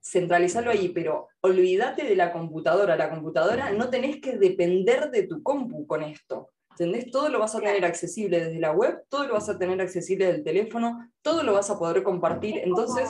centralizarlo 0.00 0.70
ahí, 0.70 0.88
pero 0.90 1.28
olvídate 1.42 2.04
de 2.04 2.16
la 2.16 2.32
computadora. 2.32 2.96
La 2.96 3.10
computadora 3.10 3.70
no 3.72 3.90
tenés 3.90 4.20
que 4.20 4.38
depender 4.38 5.10
de 5.10 5.24
tu 5.24 5.42
compu 5.42 5.86
con 5.86 6.02
esto. 6.02 6.50
¿Entendés? 6.70 7.10
Todo 7.10 7.30
lo 7.30 7.38
vas 7.38 7.54
a 7.54 7.60
tener 7.60 7.84
accesible 7.86 8.38
desde 8.38 8.60
la 8.60 8.70
web, 8.70 9.02
todo 9.08 9.26
lo 9.26 9.32
vas 9.32 9.48
a 9.48 9.58
tener 9.58 9.80
accesible 9.80 10.26
del 10.26 10.44
teléfono, 10.44 11.10
todo 11.22 11.42
lo 11.42 11.54
vas 11.54 11.70
a 11.70 11.78
poder 11.78 12.02
compartir. 12.02 12.58
Entonces, 12.58 13.08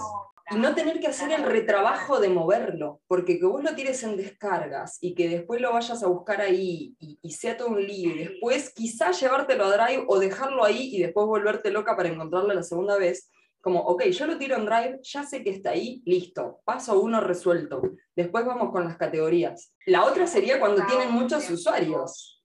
y 0.50 0.56
no 0.56 0.74
tener 0.74 1.00
que 1.00 1.08
hacer 1.08 1.32
el 1.32 1.42
retrabajo 1.42 2.20
de 2.20 2.28
moverlo, 2.28 3.00
porque 3.08 3.38
que 3.38 3.46
vos 3.46 3.62
lo 3.64 3.74
tires 3.74 4.02
en 4.04 4.16
descargas 4.16 4.98
y 5.00 5.14
que 5.14 5.28
después 5.28 5.60
lo 5.60 5.72
vayas 5.72 6.02
a 6.02 6.06
buscar 6.06 6.40
ahí 6.40 6.94
y, 7.00 7.30
sea 7.32 7.56
todo 7.56 7.68
un 7.68 7.84
lío, 7.84 8.14
y 8.14 8.18
después 8.18 8.72
quizás 8.72 9.20
llevártelo 9.20 9.64
a 9.64 9.76
Drive 9.76 10.04
o 10.06 10.18
dejarlo 10.18 10.64
ahí 10.64 10.94
y 10.94 11.02
después 11.02 11.26
volverte 11.26 11.70
loca 11.70 11.96
para 11.96 12.08
encontrarlo 12.08 12.54
la 12.54 12.62
segunda 12.62 12.96
vez, 12.96 13.30
como, 13.60 13.80
ok, 13.80 14.04
yo 14.04 14.26
lo 14.26 14.38
tiro 14.38 14.54
en 14.54 14.66
Drive, 14.66 15.00
ya 15.02 15.24
sé 15.24 15.42
que 15.42 15.50
está 15.50 15.70
ahí, 15.70 16.00
listo, 16.06 16.60
paso 16.64 17.00
uno 17.00 17.20
resuelto. 17.20 17.82
Después 18.14 18.46
vamos 18.46 18.70
con 18.70 18.84
las 18.84 18.96
categorías. 18.96 19.74
La 19.86 20.04
otra 20.04 20.28
sería 20.28 20.60
cuando 20.60 20.86
tienen 20.86 21.10
muchos 21.10 21.50
usuarios. 21.50 22.44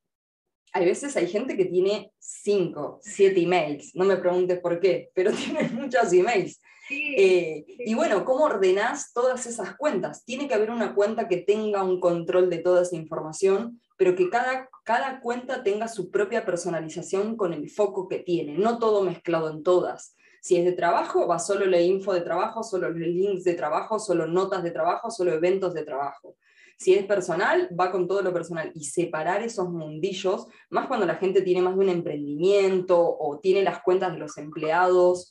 Hay 0.73 0.85
veces 0.85 1.15
hay 1.17 1.27
gente 1.27 1.55
que 1.55 1.65
tiene 1.65 2.11
5, 2.17 3.01
7 3.03 3.39
emails, 3.39 3.91
no 3.93 4.05
me 4.05 4.17
preguntes 4.17 4.59
por 4.59 4.79
qué, 4.79 5.11
pero 5.13 5.31
tienen 5.31 5.75
muchos 5.75 6.11
emails. 6.11 6.59
Eh, 6.91 7.65
y 7.79 7.93
bueno, 7.93 8.25
¿cómo 8.25 8.45
ordenás 8.45 9.13
todas 9.13 9.45
esas 9.45 9.75
cuentas? 9.75 10.25
Tiene 10.25 10.47
que 10.47 10.53
haber 10.53 10.71
una 10.71 10.93
cuenta 10.93 11.27
que 11.27 11.37
tenga 11.37 11.83
un 11.83 11.99
control 11.99 12.49
de 12.49 12.59
toda 12.59 12.81
esa 12.81 12.95
información, 12.95 13.79
pero 13.97 14.15
que 14.15 14.29
cada, 14.29 14.69
cada 14.83 15.21
cuenta 15.21 15.63
tenga 15.63 15.87
su 15.87 16.11
propia 16.11 16.45
personalización 16.45 17.37
con 17.37 17.53
el 17.53 17.69
foco 17.69 18.07
que 18.07 18.19
tiene, 18.19 18.57
no 18.57 18.79
todo 18.79 19.03
mezclado 19.03 19.49
en 19.49 19.63
todas. 19.63 20.15
Si 20.41 20.57
es 20.57 20.65
de 20.65 20.71
trabajo, 20.71 21.27
va 21.27 21.37
solo 21.37 21.65
la 21.65 21.79
info 21.79 22.13
de 22.13 22.21
trabajo, 22.21 22.63
solo 22.63 22.89
los 22.89 23.07
links 23.07 23.43
de 23.43 23.53
trabajo, 23.53 23.99
solo 23.99 24.25
notas 24.25 24.63
de 24.63 24.71
trabajo, 24.71 25.11
solo 25.11 25.31
eventos 25.33 25.73
de 25.73 25.83
trabajo. 25.83 26.35
Si 26.77 26.95
es 26.95 27.05
personal, 27.05 27.69
va 27.79 27.91
con 27.91 28.07
todo 28.07 28.23
lo 28.23 28.33
personal 28.33 28.71
y 28.73 28.85
separar 28.85 29.43
esos 29.43 29.69
mundillos, 29.69 30.47
más 30.71 30.87
cuando 30.87 31.05
la 31.05 31.17
gente 31.17 31.43
tiene 31.43 31.61
más 31.61 31.75
de 31.75 31.81
un 31.81 31.89
emprendimiento 31.89 32.99
o 32.99 33.39
tiene 33.39 33.61
las 33.61 33.83
cuentas 33.83 34.13
de 34.13 34.17
los 34.17 34.35
empleados 34.39 35.29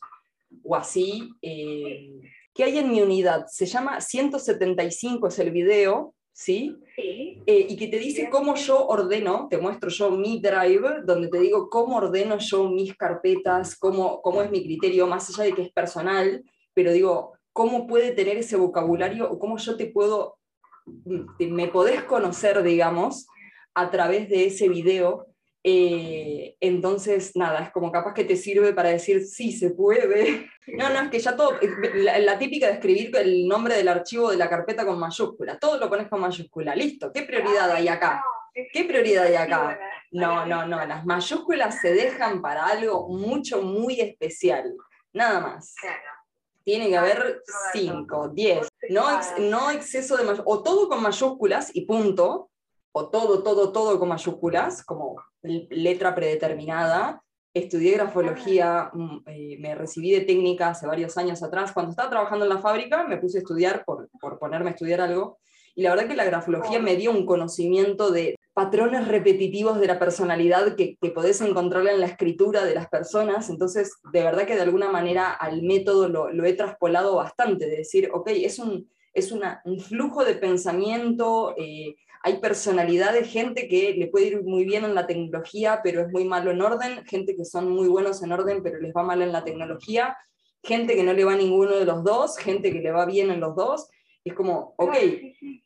o 0.63 0.77
así. 0.77 1.31
Eh, 1.43 2.21
¿Qué 2.55 2.65
hay 2.65 2.79
en 2.79 2.91
mi 2.91 3.01
unidad? 3.01 3.47
Se 3.47 3.67
llama 3.67 4.01
175 4.01 5.29
es 5.29 5.39
el 5.39 5.51
video, 5.51 6.15
¿sí? 6.33 6.77
sí. 6.97 7.43
Eh, 7.47 7.67
y 7.69 7.77
que 7.77 7.89
te 7.89 7.99
dice 7.99 8.29
cómo 8.31 8.57
yo 8.57 8.87
ordeno, 8.87 9.47
te 9.49 9.59
muestro 9.59 9.89
yo 9.89 10.11
mi 10.11 10.41
drive, 10.41 11.03
donde 11.05 11.29
te 11.29 11.39
digo 11.39 11.71
cómo 11.71 11.97
ordeno 11.97 12.39
yo 12.39 12.69
mis 12.69 12.97
carpetas, 12.97 13.77
cómo, 13.77 14.21
cómo 14.23 14.43
es 14.43 14.51
mi 14.51 14.63
criterio, 14.63 15.07
más 15.07 15.31
allá 15.31 15.45
de 15.45 15.55
que 15.55 15.63
es 15.63 15.73
personal, 15.73 16.43
pero 16.75 16.93
digo, 16.93 17.33
cómo 17.53 17.87
puede 17.87 18.13
tener 18.13 18.37
ese 18.37 18.57
vocabulario 18.57 19.31
o 19.31 19.39
cómo 19.39 19.59
yo 19.59 19.77
te 19.77 19.87
puedo, 19.87 20.39
me 21.39 21.69
podés 21.69 22.03
conocer, 22.05 22.63
digamos, 22.63 23.27
a 23.75 23.91
través 23.91 24.29
de 24.29 24.47
ese 24.47 24.69
video 24.69 25.30
eh, 25.62 26.57
entonces, 26.61 27.37
nada, 27.37 27.61
es 27.64 27.70
como 27.70 27.92
capaz 27.92 28.14
que 28.14 28.25
te 28.25 28.37
sirve 28.37 28.73
para 28.73 28.88
decir, 28.88 29.27
sí, 29.27 29.53
se 29.53 29.70
puede. 29.70 30.49
No, 30.73 30.88
no, 30.88 31.01
es 31.01 31.11
que 31.11 31.18
ya 31.18 31.35
todo, 31.35 31.59
la, 31.94 32.38
típica 32.38 32.68
de 32.68 32.75
escribir 32.75 33.11
el 33.16 33.49
nombre 33.49 33.75
del 33.75 33.88
archivo 33.88 34.31
de 34.31 34.37
la 34.37 34.49
carpeta 34.49 34.87
con 34.87 35.01
mayúscula, 35.01 35.59
todo 35.59 35.79
lo 35.79 35.88
pones 35.88 36.07
con 36.07 36.20
mayúscula, 36.20 36.77
listo, 36.77 37.11
¿qué 37.12 37.23
prioridad 37.23 37.73
hay 37.73 37.88
acá? 37.88 38.23
¿Qué 38.73 38.85
prioridad 38.85 39.25
hay 39.25 39.35
acá? 39.35 39.81
No, 40.12 40.46
no, 40.46 40.66
no, 40.68 40.87
las 40.87 41.05
mayúsculas 41.05 41.81
se 41.81 41.92
dejan 41.92 42.40
para 42.40 42.66
algo 42.66 43.09
mucho, 43.09 43.62
muy 43.62 44.01
especial, 44.01 44.73
nada 45.12 45.40
más. 45.40 45.75
Tiene 46.62 46.88
que 46.88 46.96
haber 46.96 47.42
5, 47.73 48.29
10, 48.29 48.68
no, 48.90 49.07
no 49.38 49.70
exceso 49.73 50.16
de 50.16 50.23
mayúsculas, 50.23 50.59
o 50.59 50.62
todo 50.62 50.88
con 50.88 51.03
mayúsculas 51.03 51.75
y 51.75 51.85
punto, 51.85 52.51
o 52.92 53.09
todo, 53.09 53.42
todo, 53.42 53.72
todo 53.72 53.98
con 53.98 54.09
mayúsculas, 54.09 54.85
como 54.85 55.16
letra 55.42 56.14
predeterminada. 56.14 57.22
Estudié 57.53 57.94
grafología, 57.94 58.90
mm, 58.92 59.22
eh, 59.26 59.57
me 59.59 59.74
recibí 59.74 60.11
de 60.12 60.20
técnica 60.20 60.68
hace 60.68 60.87
varios 60.87 61.16
años 61.18 61.42
atrás. 61.42 61.72
Cuando 61.72 61.90
estaba 61.90 62.11
trabajando 62.11 62.44
en 62.44 62.50
la 62.50 62.59
fábrica 62.59 63.05
me 63.05 63.16
puse 63.16 63.38
a 63.38 63.40
estudiar 63.40 63.85
por, 63.85 64.09
por 64.20 64.38
ponerme 64.38 64.70
a 64.70 64.72
estudiar 64.72 65.00
algo. 65.00 65.38
Y 65.74 65.83
la 65.83 65.90
verdad 65.90 66.09
que 66.09 66.16
la 66.16 66.24
grafología 66.24 66.81
me 66.81 66.96
dio 66.96 67.11
un 67.11 67.26
conocimiento 67.26 68.11
de 68.11 68.37
patrones 68.53 69.07
repetitivos 69.07 69.81
de 69.81 69.87
la 69.87 69.98
personalidad 69.98 70.74
que, 70.74 70.96
que 71.00 71.11
podés 71.11 71.40
encontrar 71.40 71.87
en 71.87 72.00
la 72.00 72.07
escritura 72.07 72.64
de 72.64 72.74
las 72.74 72.88
personas. 72.88 73.48
Entonces, 73.48 73.94
de 74.12 74.22
verdad 74.22 74.46
que 74.46 74.57
de 74.57 74.62
alguna 74.62 74.90
manera 74.90 75.31
al 75.31 75.62
método 75.62 76.09
lo, 76.09 76.33
lo 76.33 76.44
he 76.44 76.53
traspolado 76.55 77.16
bastante, 77.16 77.66
de 77.66 77.79
decir, 77.79 78.11
ok, 78.12 78.29
es 78.33 78.59
un, 78.59 78.90
es 79.14 79.33
una, 79.33 79.61
un 79.64 79.81
flujo 79.81 80.24
de 80.24 80.35
pensamiento, 80.35 81.55
eh, 81.57 81.96
hay 82.22 82.38
personalidad 82.38 83.12
de 83.14 83.24
gente 83.24 83.66
que 83.66 83.94
le 83.94 84.09
puede 84.09 84.26
ir 84.26 84.42
muy 84.42 84.64
bien 84.64 84.85
en 84.85 84.94
la 84.94 85.06
tecnología, 85.06 85.80
pero 85.83 86.02
es 86.02 86.12
muy 86.12 86.24
malo 86.24 86.50
en 86.50 86.61
orden, 86.61 87.04
gente 87.06 87.35
que 87.35 87.44
son 87.44 87.70
muy 87.70 87.88
buenos 87.88 88.22
en 88.22 88.33
orden, 88.33 88.62
pero 88.62 88.78
les 88.78 88.94
va 88.94 89.02
mal 89.02 89.22
en 89.22 89.33
la 89.33 89.42
tecnología, 89.42 90.16
gente 90.62 90.94
que 90.94 91.02
no 91.02 91.14
le 91.14 91.24
va 91.24 91.33
a 91.33 91.37
ninguno 91.37 91.76
de 91.76 91.87
los 91.87 92.04
dos, 92.04 92.37
gente 92.37 92.72
que 92.72 92.80
le 92.80 92.92
va 92.92 93.06
bien 93.06 93.30
en 93.30 93.40
los 93.40 93.56
dos. 93.56 93.88
Es 94.22 94.35
como, 94.35 94.74
ok, 94.76 94.94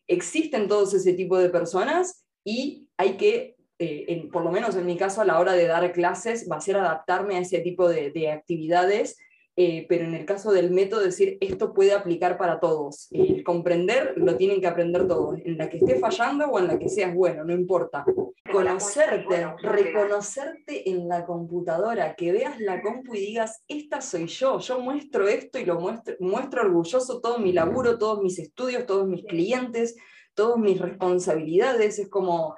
existen 0.06 0.68
todos 0.68 0.94
ese 0.94 1.14
tipo 1.14 1.38
de 1.38 1.48
personas 1.48 2.24
y 2.44 2.88
hay 2.96 3.16
que, 3.16 3.56
eh, 3.80 4.28
por 4.32 4.44
lo 4.44 4.52
menos 4.52 4.76
en 4.76 4.86
mi 4.86 4.96
caso, 4.96 5.20
a 5.20 5.24
la 5.24 5.40
hora 5.40 5.54
de 5.54 5.66
dar 5.66 5.90
clases, 5.92 6.48
va 6.48 6.56
a 6.56 6.60
ser 6.60 6.76
adaptarme 6.76 7.36
a 7.36 7.40
ese 7.40 7.58
tipo 7.60 7.88
de, 7.88 8.12
de 8.12 8.30
actividades 8.30 9.16
eh, 9.56 9.86
pero 9.88 10.04
en 10.04 10.14
el 10.14 10.24
caso 10.24 10.50
del 10.50 10.72
método, 10.72 11.00
decir 11.00 11.38
esto 11.40 11.72
puede 11.72 11.92
aplicar 11.92 12.36
para 12.36 12.58
todos. 12.58 13.06
El 13.12 13.44
comprender 13.44 14.14
lo 14.16 14.36
tienen 14.36 14.60
que 14.60 14.66
aprender 14.66 15.06
todos, 15.06 15.38
en 15.44 15.58
la 15.58 15.70
que 15.70 15.76
esté 15.76 15.98
fallando 16.00 16.46
o 16.46 16.58
en 16.58 16.66
la 16.66 16.78
que 16.78 16.88
seas 16.88 17.14
bueno, 17.14 17.44
no 17.44 17.52
importa. 17.52 18.04
Conocerte, 18.50 19.46
reconocerte 19.62 20.90
en 20.90 21.08
la 21.08 21.24
computadora, 21.24 22.14
que 22.14 22.32
veas 22.32 22.58
la 22.60 22.82
compu 22.82 23.14
y 23.14 23.20
digas, 23.20 23.62
esta 23.68 24.00
soy 24.00 24.26
yo, 24.26 24.58
yo 24.58 24.80
muestro 24.80 25.28
esto 25.28 25.58
y 25.58 25.64
lo 25.64 25.78
muestro, 25.78 26.16
muestro 26.18 26.62
orgulloso 26.62 27.20
todo 27.20 27.38
mi 27.38 27.52
laburo, 27.52 27.96
todos 27.96 28.22
mis 28.22 28.38
estudios, 28.38 28.86
todos 28.86 29.06
mis 29.06 29.24
clientes, 29.24 29.94
todas 30.34 30.58
mis 30.58 30.80
responsabilidades, 30.80 31.98
es 32.00 32.08
como 32.08 32.56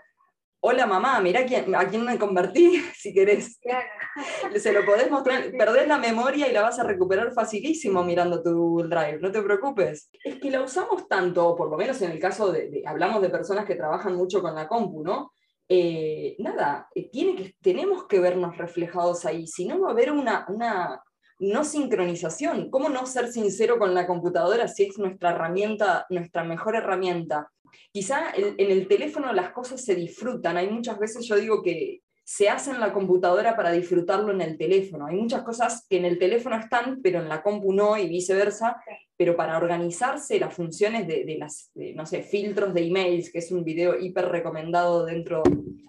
hola 0.61 0.87
mamá, 0.87 1.21
mira 1.21 1.45
quién, 1.45 1.75
a 1.75 1.89
quién 1.89 2.05
me 2.05 2.19
convertí, 2.19 2.83
si 2.95 3.13
querés. 3.13 3.59
Se 4.57 4.73
lo 4.73 4.85
podés 4.85 5.11
mostrar, 5.11 5.51
perdés 5.57 5.87
la 5.89 5.99
memoria 5.99 6.49
y 6.49 6.53
la 6.53 6.63
vas 6.63 6.79
a 6.79 6.85
recuperar 6.85 7.33
facilísimo 7.33 8.03
mirando 8.03 8.43
tu 8.43 8.53
Google 8.55 8.89
Drive, 8.89 9.19
no 9.21 9.31
te 9.31 9.43
preocupes. 9.43 10.11
Es 10.25 10.41
que 10.41 10.51
la 10.51 10.63
usamos 10.63 11.07
tanto, 11.09 11.55
por 11.55 11.71
lo 11.71 11.77
menos 11.77 12.01
en 12.03 12.11
el 12.11 12.19
caso 12.19 12.51
de, 12.51 12.83
hablamos 12.87 13.23
de 13.23 13.31
personas 13.31 13.65
que 13.65 13.77
trabajan 13.77 14.17
mucho 14.17 14.41
con 14.41 14.55
la 14.55 14.67
compu, 14.67 15.03
¿no? 15.03 15.33
Eh, 15.69 16.37
nada, 16.39 16.89
eh, 16.95 17.11
tiene 17.11 17.35
que, 17.35 17.55
tenemos 17.61 18.07
que 18.07 18.21
vernos 18.21 18.57
reflejados 18.57 19.25
ahí, 19.25 19.47
si 19.47 19.67
no 19.67 19.81
va 19.81 19.89
a 19.89 19.93
haber 19.93 20.13
una, 20.13 20.47
una 20.49 21.03
no 21.39 21.65
sincronización. 21.65 22.71
¿Cómo 22.71 22.89
no 22.89 23.07
ser 23.07 23.29
sincero 23.29 23.79
con 23.79 23.95
la 23.95 24.07
computadora 24.07 24.69
si 24.69 24.85
es 24.85 24.99
nuestra 24.99 25.31
herramienta, 25.31 26.07
nuestra 26.09 26.45
mejor 26.45 26.77
herramienta? 26.77 27.51
Quizá 27.93 28.33
en 28.35 28.71
el 28.71 28.89
teléfono 28.89 29.33
las 29.33 29.53
cosas 29.53 29.85
se 29.85 29.95
disfrutan. 29.95 30.57
Hay 30.57 30.69
muchas 30.69 30.99
veces, 30.99 31.27
yo 31.27 31.37
digo 31.37 31.63
que 31.63 32.03
se 32.29 32.49
hace 32.49 32.73
en 32.73 32.81
la 32.81 32.93
computadora 32.93 33.55
para 33.55 33.71
disfrutarlo 33.71 34.33
en 34.33 34.41
el 34.41 34.59
teléfono. 34.59 35.07
Hay 35.07 35.15
muchas 35.15 35.45
cosas 35.45 35.87
que 35.89 35.99
en 35.99 36.05
el 36.05 36.19
teléfono 36.19 36.57
están, 36.57 37.01
pero 37.01 37.21
en 37.21 37.29
la 37.29 37.41
compu 37.41 37.73
no 37.73 37.97
y 37.97 38.09
viceversa. 38.09 38.83
Pero 39.17 39.37
para 39.37 39.57
organizarse 39.57 40.41
las 40.41 40.53
funciones 40.53 41.07
de, 41.07 41.37
las, 41.39 41.71
no 41.95 42.05
sé, 42.05 42.25
filtros 42.25 42.75
de 42.75 42.85
emails, 42.85 43.31
que 43.31 43.39
es 43.39 43.53
un 43.53 43.63
video 43.63 43.97
hiper 43.97 44.27
recomendado 44.27 45.07
dentro, 45.07 45.45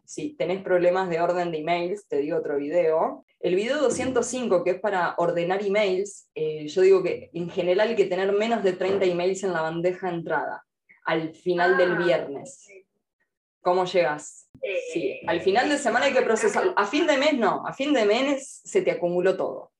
si 0.05 0.35
tenés 0.35 0.61
problemas 0.61 1.09
de 1.09 1.19
orden 1.19 1.51
de 1.51 1.57
emails, 1.57 2.07
te 2.07 2.17
digo 2.17 2.37
otro 2.37 2.57
video. 2.57 3.25
El 3.39 3.55
video 3.55 3.81
205, 3.81 4.63
que 4.63 4.71
es 4.71 4.79
para 4.79 5.15
ordenar 5.17 5.65
emails, 5.65 6.29
eh, 6.35 6.67
yo 6.67 6.81
digo 6.83 7.01
que 7.01 7.31
en 7.33 7.49
general 7.49 7.89
hay 7.89 7.95
que 7.95 8.05
tener 8.05 8.31
menos 8.31 8.63
de 8.63 8.73
30 8.73 9.05
emails 9.05 9.43
en 9.43 9.53
la 9.53 9.61
bandeja 9.61 10.07
de 10.07 10.17
entrada 10.17 10.66
al 11.07 11.33
final 11.33 11.77
del 11.77 11.93
ah, 11.93 11.95
viernes. 11.95 12.67
¿Cómo 13.61 13.85
llegas? 13.85 14.49
Eh, 14.61 14.79
sí, 14.93 15.19
al 15.25 15.41
final 15.41 15.69
de 15.69 15.77
semana 15.77 16.05
hay 16.05 16.13
que 16.13 16.21
procesar. 16.21 16.73
A 16.75 16.85
fin 16.85 17.07
de 17.07 17.17
mes 17.17 17.33
no, 17.33 17.65
a 17.65 17.73
fin 17.73 17.93
de 17.93 18.05
mes 18.05 18.61
se 18.63 18.81
te 18.81 18.91
acumuló 18.91 19.35
todo. 19.35 19.71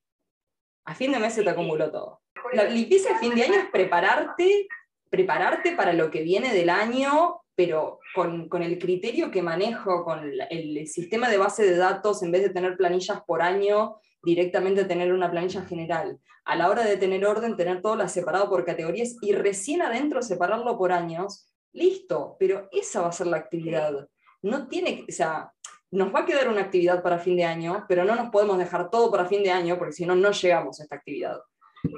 A 0.86 0.96
fin 0.96 1.12
de 1.12 1.20
mes 1.20 1.34
se 1.34 1.44
te 1.44 1.50
acumuló 1.50 1.92
todo. 1.92 2.22
La 2.54 2.64
limpieza 2.64 3.10
de 3.10 3.20
fin 3.20 3.36
de 3.36 3.44
año 3.44 3.56
es 3.56 3.70
prepararte, 3.70 4.68
prepararte 5.10 5.74
para 5.74 5.92
lo 5.92 6.10
que 6.10 6.24
viene 6.24 6.54
del 6.54 6.70
año, 6.70 7.42
pero 7.56 8.00
con, 8.16 8.48
con 8.48 8.64
el 8.64 8.80
criterio 8.80 9.30
que 9.30 9.42
manejo, 9.42 10.06
con 10.06 10.32
el 10.50 10.88
sistema 10.88 11.30
de 11.30 11.38
base 11.38 11.66
de 11.66 11.76
datos, 11.76 12.24
en 12.24 12.32
vez 12.32 12.44
de 12.44 12.52
tener 12.52 12.78
planillas 12.78 13.22
por 13.26 13.42
año, 13.42 14.00
directamente 14.24 14.86
tener 14.86 15.14
una 15.14 15.30
planilla 15.32 15.62
general. 15.64 16.20
A 16.46 16.56
la 16.56 16.70
hora 16.70 16.84
de 16.84 16.98
tener 16.98 17.26
orden, 17.26 17.58
tener 17.58 17.82
todo 17.82 17.96
las 17.96 18.12
separado 18.12 18.50
por 18.50 18.66
categorías 18.66 19.16
y 19.22 19.34
recién 19.34 19.82
adentro 19.82 20.22
separarlo 20.22 20.78
por 20.78 20.92
años, 20.92 21.54
listo, 21.74 22.36
pero 22.40 22.68
esa 22.72 23.02
va 23.02 23.10
a 23.10 23.12
ser 23.12 23.28
la 23.28 23.38
actividad. 23.38 24.08
No 24.42 24.68
tiene, 24.68 25.06
o 25.08 25.12
sea, 25.12 25.52
nos 25.92 26.14
va 26.14 26.20
a 26.22 26.26
quedar 26.26 26.50
una 26.50 26.62
actividad 26.62 27.02
para 27.02 27.20
fin 27.20 27.38
de 27.38 27.46
año, 27.46 27.86
pero 27.88 28.04
no 28.04 28.16
nos 28.16 28.30
podemos 28.30 28.58
dejar 28.58 28.90
todo 28.90 29.10
para 29.12 29.26
fin 29.26 29.44
de 29.44 29.52
año 29.52 29.78
porque 29.78 29.94
si 29.94 30.06
no, 30.06 30.16
no 30.16 30.32
llegamos 30.32 30.80
a 30.80 30.84
esta 30.84 30.96
actividad. 30.96 31.40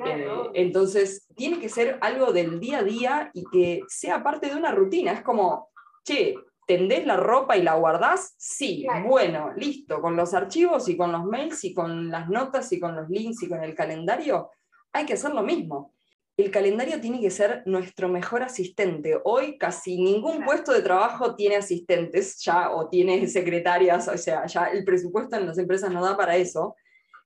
Eh, 0.06 0.28
entonces, 0.54 1.26
tiene 1.36 1.60
que 1.60 1.70
ser 1.70 1.98
algo 2.02 2.32
del 2.32 2.60
día 2.60 2.80
a 2.80 2.84
día 2.84 3.32
y 3.34 3.46
que 3.52 3.82
sea 3.88 4.24
parte 4.24 4.50
de 4.50 4.56
una 4.56 4.72
rutina. 4.72 5.14
Es 5.14 5.22
como, 5.22 5.70
che, 6.04 6.36
¿Tendés 6.70 7.04
la 7.04 7.18
ropa 7.18 7.58
y 7.58 7.64
la 7.64 7.74
guardás? 7.74 8.36
Sí, 8.38 8.86
bueno, 9.08 9.52
listo, 9.56 10.00
con 10.02 10.16
los 10.16 10.36
archivos 10.36 10.88
y 10.88 10.96
con 10.96 11.12
los 11.12 11.26
mails 11.26 11.64
y 11.64 11.74
con 11.74 12.12
las 12.12 12.30
notas 12.30 12.72
y 12.72 12.80
con 12.80 12.96
los 12.96 13.10
links 13.10 13.42
y 13.42 13.50
con 13.50 13.64
el 13.64 13.74
calendario, 13.74 14.52
hay 14.94 15.04
que 15.08 15.14
hacer 15.14 15.34
lo 15.34 15.42
mismo. 15.42 15.96
El 16.38 16.52
calendario 16.52 17.02
tiene 17.02 17.20
que 17.20 17.32
ser 17.32 17.64
nuestro 17.66 18.08
mejor 18.08 18.44
asistente. 18.44 19.20
Hoy 19.24 19.58
casi 19.58 20.00
ningún 20.00 20.46
puesto 20.46 20.72
de 20.72 20.84
trabajo 20.84 21.34
tiene 21.34 21.56
asistentes 21.56 22.38
ya 22.44 22.70
o 22.70 22.88
tiene 22.88 23.28
secretarias, 23.28 24.08
o 24.08 24.16
sea, 24.16 24.46
ya 24.46 24.66
el 24.66 24.86
presupuesto 24.86 25.38
en 25.38 25.48
las 25.48 25.58
empresas 25.58 25.92
no 25.92 26.06
da 26.06 26.16
para 26.16 26.38
eso. 26.38 26.76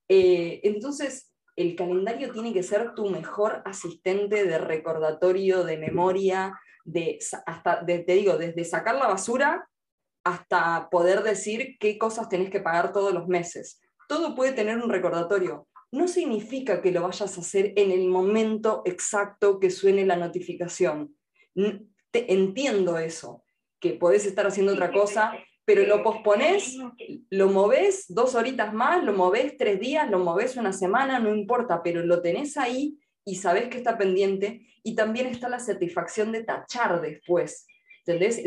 Eh, 0.08 0.62
entonces, 0.64 1.34
el 1.58 1.76
calendario 1.76 2.32
tiene 2.32 2.54
que 2.54 2.64
ser 2.64 2.96
tu 2.96 3.10
mejor 3.10 3.62
asistente 3.66 4.46
de 4.46 4.58
recordatorio, 4.58 5.66
de 5.66 5.78
memoria, 5.78 6.58
de, 6.84 7.20
hasta, 7.46 7.86
te 7.86 8.04
digo, 8.06 8.38
desde 8.38 8.66
sacar 8.66 8.96
la 8.96 9.08
basura 9.08 9.68
hasta 10.24 10.90
poder 10.90 11.24
decir 11.24 11.78
qué 11.80 11.98
cosas 11.98 12.30
tenés 12.30 12.50
que 12.50 12.62
pagar 12.62 12.92
todos 12.92 13.14
los 13.14 13.28
meses. 13.28 13.82
Todo 14.08 14.36
puede 14.36 14.54
tener 14.54 14.78
un 14.78 14.90
recordatorio. 14.90 15.68
No 15.92 16.08
significa 16.08 16.82
que 16.82 16.92
lo 16.92 17.04
vayas 17.04 17.38
a 17.38 17.42
hacer 17.42 17.74
en 17.76 17.92
el 17.92 18.08
momento 18.08 18.82
exacto 18.86 19.60
que 19.60 19.70
suene 19.70 20.06
la 20.06 20.16
notificación. 20.16 21.16
Te, 22.12 22.34
entiendo 22.34 22.98
eso, 22.98 23.44
que 23.80 23.94
podés 23.94 24.26
estar 24.26 24.48
haciendo 24.48 24.74
otra 24.74 24.92
cosa, 24.92 25.34
pero 25.66 25.86
lo 25.86 26.04
posponés, 26.04 26.78
lo 27.30 27.50
movés 27.50 28.06
dos 28.08 28.36
horitas 28.36 28.74
más, 28.74 29.04
lo 29.04 29.14
movés 29.14 29.58
tres 29.58 29.80
días, 29.80 30.10
lo 30.10 30.20
movés 30.20 30.58
una 30.58 30.74
semana, 30.74 31.20
no 31.20 31.34
importa, 31.34 31.82
pero 31.84 32.04
lo 32.04 32.22
tenés 32.22 32.58
ahí 32.58 32.98
y 33.26 33.36
sabés 33.36 33.70
que 33.70 33.78
está 33.78 33.98
pendiente 33.98 34.68
y 34.84 34.96
también 34.96 35.28
está 35.28 35.50
la 35.50 35.60
satisfacción 35.60 36.32
de 36.32 36.44
tachar 36.44 37.02
después. 37.02 37.66
¿Entendés? 38.06 38.42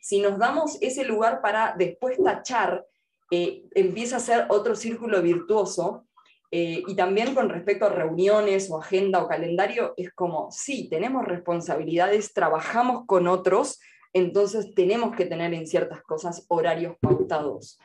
si 0.00 0.20
nos 0.20 0.38
damos 0.38 0.78
ese 0.80 1.04
lugar 1.04 1.42
para 1.42 1.74
después 1.76 2.16
tachar, 2.22 2.86
eh, 3.30 3.64
empieza 3.74 4.16
a 4.16 4.20
ser 4.20 4.46
otro 4.48 4.74
círculo 4.74 5.20
virtuoso. 5.20 6.06
Eh, 6.50 6.82
y 6.86 6.96
también 6.96 7.34
con 7.34 7.50
respecto 7.50 7.84
a 7.84 7.90
reuniones 7.90 8.70
o 8.70 8.78
agenda 8.78 9.22
o 9.22 9.28
calendario, 9.28 9.92
es 9.98 10.10
como, 10.14 10.50
sí, 10.50 10.88
tenemos 10.88 11.26
responsabilidades, 11.26 12.32
trabajamos 12.32 13.04
con 13.04 13.28
otros, 13.28 13.78
entonces 14.14 14.74
tenemos 14.74 15.14
que 15.14 15.26
tener 15.26 15.52
en 15.52 15.66
ciertas 15.66 16.02
cosas 16.02 16.46
horarios 16.48 16.96
pautados. 17.00 17.78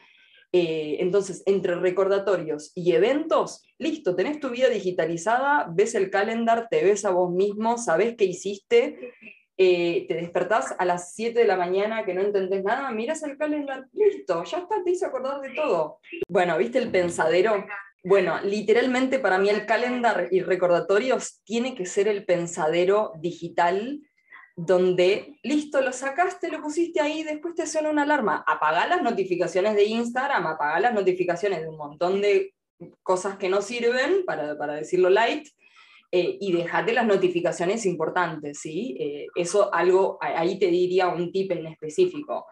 Eh, 0.56 0.98
entonces, 1.00 1.42
entre 1.48 1.76
recordatorios 1.76 2.72
y 2.76 2.92
eventos, 2.92 3.64
listo, 3.80 4.16
tenés 4.16 4.40
tu 4.40 4.52
vida 4.52 4.70
digitalizada, 4.70 5.68
ves 5.74 5.96
el 5.96 6.12
calendar, 6.12 6.68
te 6.70 6.84
ves 6.84 7.06
a 7.06 7.10
vos 7.10 7.32
mismo, 7.32 7.80
sabés 7.80 8.16
qué 8.16 8.26
hiciste, 8.26 9.14
eh, 9.58 10.06
te 10.08 10.14
despertás 10.14 10.76
a 10.78 10.86
las 10.86 11.16
7 11.16 11.40
de 11.40 11.48
la 11.48 11.58
mañana 11.58 12.06
que 12.06 12.14
no 12.14 12.22
entendés 12.22 12.64
nada, 12.64 12.92
miras 12.92 13.24
el 13.24 13.36
calendar, 13.36 13.88
listo, 13.94 14.44
ya 14.44 14.60
está, 14.60 14.84
te 14.84 14.92
hizo 14.92 15.08
acordar 15.08 15.42
de 15.42 15.56
todo. 15.56 16.00
Bueno, 16.30 16.56
¿viste 16.60 16.78
el 16.78 16.92
pensadero? 16.92 17.66
Bueno, 18.04 18.40
literalmente 18.44 19.18
para 19.18 19.40
mí 19.40 19.50
el 19.50 19.66
calendar 19.66 20.28
y 20.30 20.42
recordatorios 20.42 21.42
tiene 21.46 21.74
que 21.74 21.88
ser 21.88 22.08
el 22.08 22.26
pensadero 22.26 23.14
digital 23.20 24.02
donde, 24.56 25.40
listo, 25.42 25.82
lo 25.82 25.92
sacaste, 25.92 26.50
lo 26.50 26.62
pusiste 26.62 27.02
ahí, 27.02 27.24
después 27.24 27.56
te 27.56 27.66
suena 27.66 27.90
una 27.90 28.04
alarma. 28.04 28.44
Apagá 28.48 28.88
las 28.88 29.02
notificaciones 29.02 29.76
de 29.76 29.86
Instagram, 29.86 30.46
apagá 30.46 30.80
las 30.80 30.94
notificaciones 30.94 31.62
de 31.62 31.70
un 31.70 31.78
montón 31.78 32.22
de 32.22 32.54
cosas 33.02 33.38
que 33.38 33.50
no 33.50 33.62
sirven, 33.62 34.26
para, 34.26 34.54
decirlo 34.74 35.10
light, 35.10 35.48
eh, 36.12 36.38
y 36.40 36.52
dejate 36.52 36.94
las 36.94 37.08
notificaciones 37.08 37.86
importantes, 37.88 38.60
¿sí? 38.60 38.96
Eh, 39.00 39.28
eso 39.36 39.74
algo, 39.74 40.20
ahí 40.22 40.60
te 40.60 40.68
diría 40.68 41.08
un 41.08 41.32
tip 41.32 41.52
en 41.52 41.66
específico. 41.66 42.46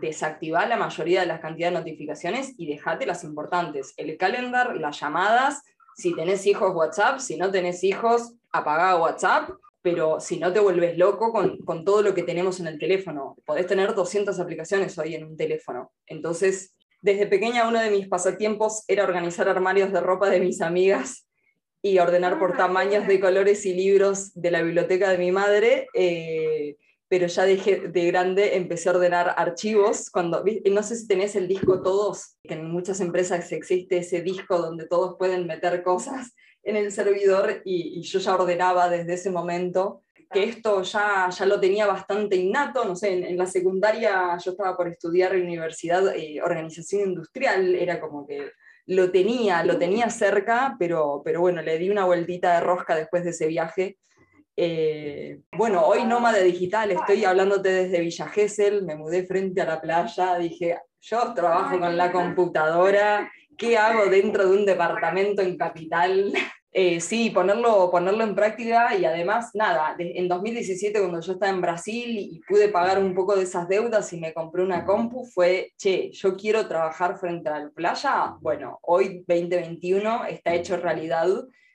Desactivar 0.00 0.68
la 0.68 0.76
mayoría 0.76 1.20
de 1.20 1.26
las 1.26 1.38
cantidades 1.38 1.74
de 1.74 1.78
notificaciones 1.80 2.54
y 2.58 2.66
dejate 2.66 3.06
las 3.06 3.22
importantes. 3.22 3.94
El 3.96 4.16
calendar, 4.16 4.74
las 4.76 4.98
llamadas, 4.98 5.62
si 5.94 6.16
tenés 6.16 6.44
hijos 6.46 6.74
WhatsApp, 6.74 7.20
si 7.20 7.36
no 7.36 7.52
tenés 7.52 7.84
hijos, 7.84 8.34
apagá 8.50 8.96
WhatsApp 8.96 9.50
pero 9.90 10.20
si 10.20 10.38
no 10.38 10.52
te 10.52 10.60
vuelves 10.60 10.98
loco 10.98 11.32
con, 11.32 11.84
todo 11.84 12.02
lo 12.02 12.12
que 12.12 12.22
tenemos 12.22 12.60
en 12.60 12.66
el 12.66 12.78
teléfono. 12.78 13.38
Podés 13.46 13.66
tener 13.66 13.94
200 13.94 14.38
aplicaciones 14.38 14.98
hoy 14.98 15.14
en 15.14 15.24
un 15.24 15.34
teléfono. 15.34 15.92
Entonces, 16.06 16.74
desde 17.00 17.26
pequeña 17.26 17.66
uno 17.66 17.80
de 17.80 17.90
mis 17.90 18.06
pasatiempos 18.06 18.84
era 18.86 19.04
organizar 19.04 19.48
armarios 19.48 19.90
de 19.90 20.00
ropa 20.00 20.28
de 20.28 20.40
mis 20.40 20.60
amigas 20.60 21.26
y 21.80 21.98
ordenar 22.00 22.38
por 22.38 22.54
tamaños 22.54 23.06
de 23.06 23.18
colores 23.18 23.64
y 23.64 23.72
libros 23.72 24.34
de 24.34 24.50
la 24.50 24.60
biblioteca 24.60 25.10
de 25.10 25.16
mi 25.16 25.32
madre. 25.32 25.86
Eh, 25.94 26.76
pero 27.08 27.26
ya 27.26 27.44
dejé 27.44 27.88
de 27.88 28.06
grande, 28.08 28.56
empecé 28.56 28.90
a 28.90 28.92
ordenar 28.92 29.34
archivos. 29.38 30.10
Cuando, 30.10 30.44
no 30.70 30.82
sé 30.82 30.96
si 30.96 31.08
tenés 31.08 31.34
el 31.34 31.48
disco 31.48 31.80
Todos, 31.80 32.36
que 32.42 32.52
en 32.52 32.70
muchas 32.70 33.00
empresas 33.00 33.50
existe 33.52 33.96
ese 33.96 34.20
disco 34.20 34.58
donde 34.58 34.86
todos 34.86 35.16
pueden 35.18 35.46
meter 35.46 35.82
cosas 35.82 36.34
en 36.68 36.76
el 36.76 36.92
servidor 36.92 37.62
y, 37.64 38.02
yo 38.02 38.18
ya 38.18 38.34
ordenaba 38.34 38.88
desde 38.90 39.14
ese 39.14 39.30
momento 39.30 40.02
que 40.30 40.44
esto 40.44 40.82
ya, 40.82 41.30
ya 41.30 41.46
lo 41.46 41.58
tenía 41.58 41.86
bastante 41.86 42.36
innato, 42.36 42.84
no 42.84 42.94
sé, 42.94 43.30
en, 43.30 43.38
la 43.38 43.46
secundaria 43.46 44.36
yo 44.44 44.50
estaba 44.50 44.76
por 44.76 44.88
estudiar 44.88 45.34
en 45.34 45.46
universidad 45.46 46.14
eh, 46.14 46.42
organización 46.42 47.08
industrial, 47.08 47.74
era 47.74 47.98
como 47.98 48.26
que 48.26 48.50
lo 48.88 49.10
tenía, 49.10 49.64
lo 49.64 49.78
tenía 49.78 50.10
cerca, 50.10 50.76
pero, 50.78 51.22
pero 51.24 51.40
bueno, 51.40 51.62
le 51.62 51.78
di 51.78 51.88
una 51.88 52.04
vueltita 52.04 52.54
de 52.54 52.60
rosca 52.60 52.94
después 52.94 53.24
de 53.24 53.30
ese 53.30 53.46
viaje. 53.46 53.96
Eh, 54.54 55.40
bueno, 55.56 55.86
hoy 55.86 56.04
nómada 56.04 56.40
digital, 56.40 56.90
estoy 56.90 57.24
hablándote 57.24 57.70
desde 57.70 58.00
Villa 58.00 58.28
Gesell, 58.28 58.84
me 58.84 58.96
mudé 58.96 59.26
frente 59.26 59.62
a 59.62 59.66
la 59.66 59.80
playa, 59.80 60.36
dije, 60.36 60.78
yo 61.00 61.32
trabajo 61.32 61.78
con 61.78 61.96
la 61.96 62.12
computadora, 62.12 63.30
¿qué 63.56 63.78
hago 63.78 64.10
dentro 64.10 64.48
de 64.48 64.56
un 64.58 64.66
departamento 64.66 65.42
en 65.42 65.56
capital? 65.56 66.32
Eh, 66.80 67.00
sí, 67.00 67.30
ponerlo, 67.30 67.90
ponerlo 67.90 68.22
en 68.22 68.36
práctica 68.36 68.94
y 68.94 69.04
además, 69.04 69.50
nada, 69.52 69.96
en 69.98 70.28
2017 70.28 71.00
cuando 71.00 71.20
yo 71.20 71.32
estaba 71.32 71.50
en 71.50 71.60
Brasil 71.60 72.16
y 72.16 72.40
pude 72.46 72.68
pagar 72.68 73.02
un 73.02 73.16
poco 73.16 73.34
de 73.34 73.42
esas 73.42 73.66
deudas 73.66 74.12
y 74.12 74.20
me 74.20 74.32
compré 74.32 74.62
una 74.62 74.84
compu, 74.84 75.24
fue, 75.24 75.72
che, 75.76 76.12
yo 76.12 76.36
quiero 76.36 76.68
trabajar 76.68 77.18
frente 77.18 77.48
a 77.48 77.58
la 77.58 77.70
playa, 77.70 78.36
bueno, 78.40 78.78
hoy 78.82 79.24
2021 79.26 80.26
está 80.26 80.54
hecho 80.54 80.76
realidad 80.76 81.26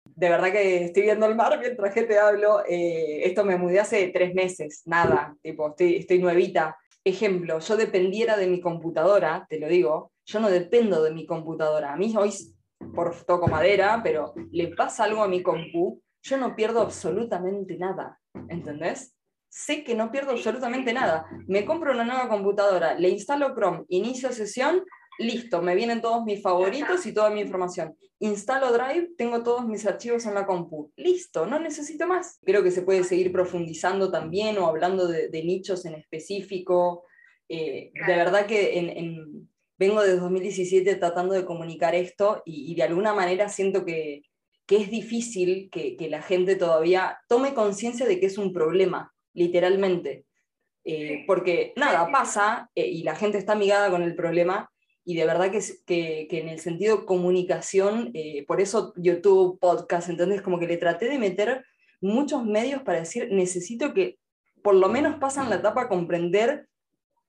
de 0.06 0.30
verdad 0.30 0.54
que 0.54 0.86
estoy 0.86 1.04
viendo 1.04 1.26
el 1.26 1.36
mar 1.36 1.60
mientras 1.60 1.94
que 1.94 2.04
te 2.04 2.18
hablo. 2.18 2.64
Eh, 2.66 3.26
esto 3.26 3.44
me 3.44 3.58
mudé 3.58 3.82
hace 3.82 4.08
tres 4.08 4.34
meses, 4.34 4.84
nada, 4.86 5.36
tipo, 5.42 5.72
estoy, 5.72 5.98
estoy 5.98 6.20
nuevita. 6.20 6.78
Ejemplo, 7.04 7.60
yo 7.60 7.76
dependiera 7.76 8.38
de 8.38 8.48
mi 8.48 8.62
computadora, 8.62 9.46
te 9.50 9.60
lo 9.60 9.68
digo, 9.68 10.14
yo 10.26 10.40
no 10.40 10.50
dependo 10.50 11.04
de 11.04 11.12
mi 11.12 11.26
computadora. 11.26 11.92
A 11.92 11.98
mí 11.98 12.14
hoy, 12.18 12.32
por 12.94 13.24
toco 13.26 13.48
madera, 13.48 14.02
pero 14.04 14.34
le 14.52 14.70
pasa 14.76 15.04
algo 15.04 15.24
a 15.24 15.28
mi 15.28 15.42
compu, 15.42 16.02
yo 16.22 16.38
no 16.38 16.56
pierdo 16.56 16.82
absolutamente 16.82 17.78
nada, 17.78 18.20
¿entendés? 18.50 19.16
Sé 19.50 19.84
que 19.84 19.94
no 19.94 20.12
pierdo 20.12 20.32
absolutamente 20.32 20.94
nada. 20.94 21.28
Me 21.48 21.66
compro 21.66 21.92
una 21.92 22.06
nueva 22.06 22.28
computadora, 22.28 22.96
le 22.96 23.10
instalo 23.10 23.54
Chrome, 23.54 23.84
inicio 23.90 24.32
sesión, 24.32 24.84
listo, 25.20 25.62
me 25.62 25.76
vienen 25.76 26.02
todos 26.02 26.24
mis 26.24 26.42
favoritos 26.42 27.06
y 27.06 27.14
toda 27.14 27.30
mi 27.30 27.42
información. 27.42 27.96
Instalo 28.20 28.72
Drive, 28.72 29.12
tengo 29.18 29.44
todos 29.44 29.66
mis 29.68 29.86
archivos 29.86 30.26
en 30.26 30.34
la 30.34 30.46
compu. 30.46 30.92
Listo, 30.96 31.46
no 31.46 31.60
necesito 31.60 32.08
más. 32.08 32.40
Creo 32.44 32.64
que 32.64 32.72
se 32.72 32.82
puede 32.82 33.04
seguir 33.04 33.32
profundizando 33.32 34.10
también 34.10 34.58
o 34.58 34.66
hablando 34.66 35.08
de, 35.08 35.44
nichos 35.44 35.86
en 35.86 35.96
específico. 35.96 37.06
Eh, 37.50 37.92
de 37.94 38.16
verdad 38.16 38.46
que 38.46 38.80
vengo 39.88 40.02
desde 40.02 40.20
2017 40.20 40.96
tratando 40.96 41.34
de 41.34 41.46
comunicar 41.46 41.96
esto 41.96 42.42
y, 42.46 42.74
de 42.76 42.84
alguna 42.84 43.14
manera 43.14 43.50
siento 43.50 43.86
que, 43.86 44.24
es 44.70 44.90
difícil 44.90 45.70
que, 45.70 46.08
la 46.10 46.22
gente 46.24 46.56
todavía 46.56 47.20
tome 47.28 47.54
conciencia 47.54 48.08
de 48.08 48.20
que 48.20 48.26
es 48.26 48.38
un 48.40 48.54
problema, 48.54 49.14
literalmente. 49.34 50.26
Eh, 50.84 51.24
porque 51.28 51.74
nada, 51.76 52.12
pasa 52.12 52.70
eh, 52.74 52.88
y 52.88 53.04
la 53.04 53.16
gente 53.16 53.38
está 53.38 53.54
amigada 53.54 53.92
con 53.92 54.02
el 54.02 54.16
problema, 54.16 54.70
y 55.06 55.16
de 55.16 55.26
verdad 55.26 55.52
que, 55.52 55.60
que, 55.86 56.28
que 56.30 56.40
en 56.40 56.50
el 56.50 56.60
sentido 56.60 57.06
comunicación, 57.06 58.12
eh, 58.14 58.46
por 58.48 58.62
eso 58.62 58.94
YouTube, 58.96 59.60
podcast, 59.60 60.10
entonces 60.10 60.42
como 60.42 60.60
que 60.60 60.68
le 60.68 60.78
traté 60.78 61.08
de 61.08 61.20
meter 61.20 61.64
muchos 62.02 62.44
medios 62.46 62.82
para 62.84 63.00
decir, 63.00 63.30
necesito 63.32 63.94
que 63.94 64.18
por 64.64 64.76
lo 64.76 64.90
menos 64.90 65.16
pasan 65.20 65.50
la 65.50 65.58
etapa 65.58 65.84
a 65.84 65.90
comprender, 65.90 66.68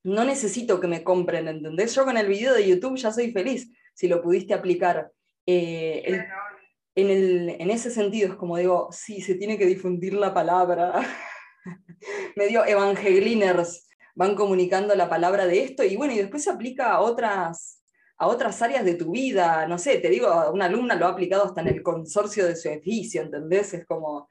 no 0.05 0.25
necesito 0.25 0.81
que 0.81 0.87
me 0.87 1.03
compren, 1.03 1.49
¿entendés? 1.49 1.95
Yo 1.95 2.05
con 2.05 2.17
el 2.17 2.29
video 2.29 2.55
de 2.55 2.69
YouTube 2.69 2.97
ya 2.97 3.11
soy 3.11 3.33
feliz, 3.33 3.71
si 3.95 4.07
lo 4.07 4.23
pudiste 4.23 4.55
aplicar. 4.55 5.11
Eh, 5.47 6.25
en, 6.95 7.11
el, 7.11 7.57
en 7.59 7.71
ese 7.71 7.91
sentido 7.91 8.33
es 8.33 8.35
como 8.37 8.57
digo, 8.59 8.89
sí, 8.93 9.21
se 9.21 9.35
tiene 9.35 9.59
que 9.59 9.67
difundir 9.67 10.15
la 10.15 10.33
palabra. 10.33 10.93
Medio 12.37 12.65
evangeliners 12.65 13.89
van 14.15 14.35
comunicando 14.35 14.95
la 14.95 15.09
palabra 15.09 15.47
de 15.47 15.65
esto 15.65 15.83
y 15.83 15.97
bueno, 15.97 16.13
y 16.13 16.19
después 16.19 16.45
se 16.45 16.51
aplica 16.51 16.93
a 16.93 17.01
otras, 17.01 17.83
a 18.19 18.27
otras 18.27 18.61
áreas 18.63 18.85
de 18.85 18.95
tu 18.95 19.13
vida, 19.13 19.67
no 19.67 19.79
sé, 19.79 19.99
te 19.99 20.09
digo, 20.09 20.29
una 20.53 20.67
alumna 20.67 20.95
lo 20.95 21.07
ha 21.07 21.11
aplicado 21.11 21.47
hasta 21.47 21.63
en 21.63 21.69
el 21.69 21.83
consorcio 21.83 22.47
de 22.47 22.57
su 22.57 22.69
edificio, 22.69 23.23
¿entendés? 23.23 23.75
Es 23.75 23.87
como, 23.87 24.29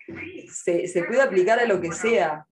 se, 0.48 1.04
puede 1.08 1.22
aplicar 1.22 1.60
a 1.60 1.66
lo 1.66 1.82
que 1.82 1.92
sea. 1.92 2.48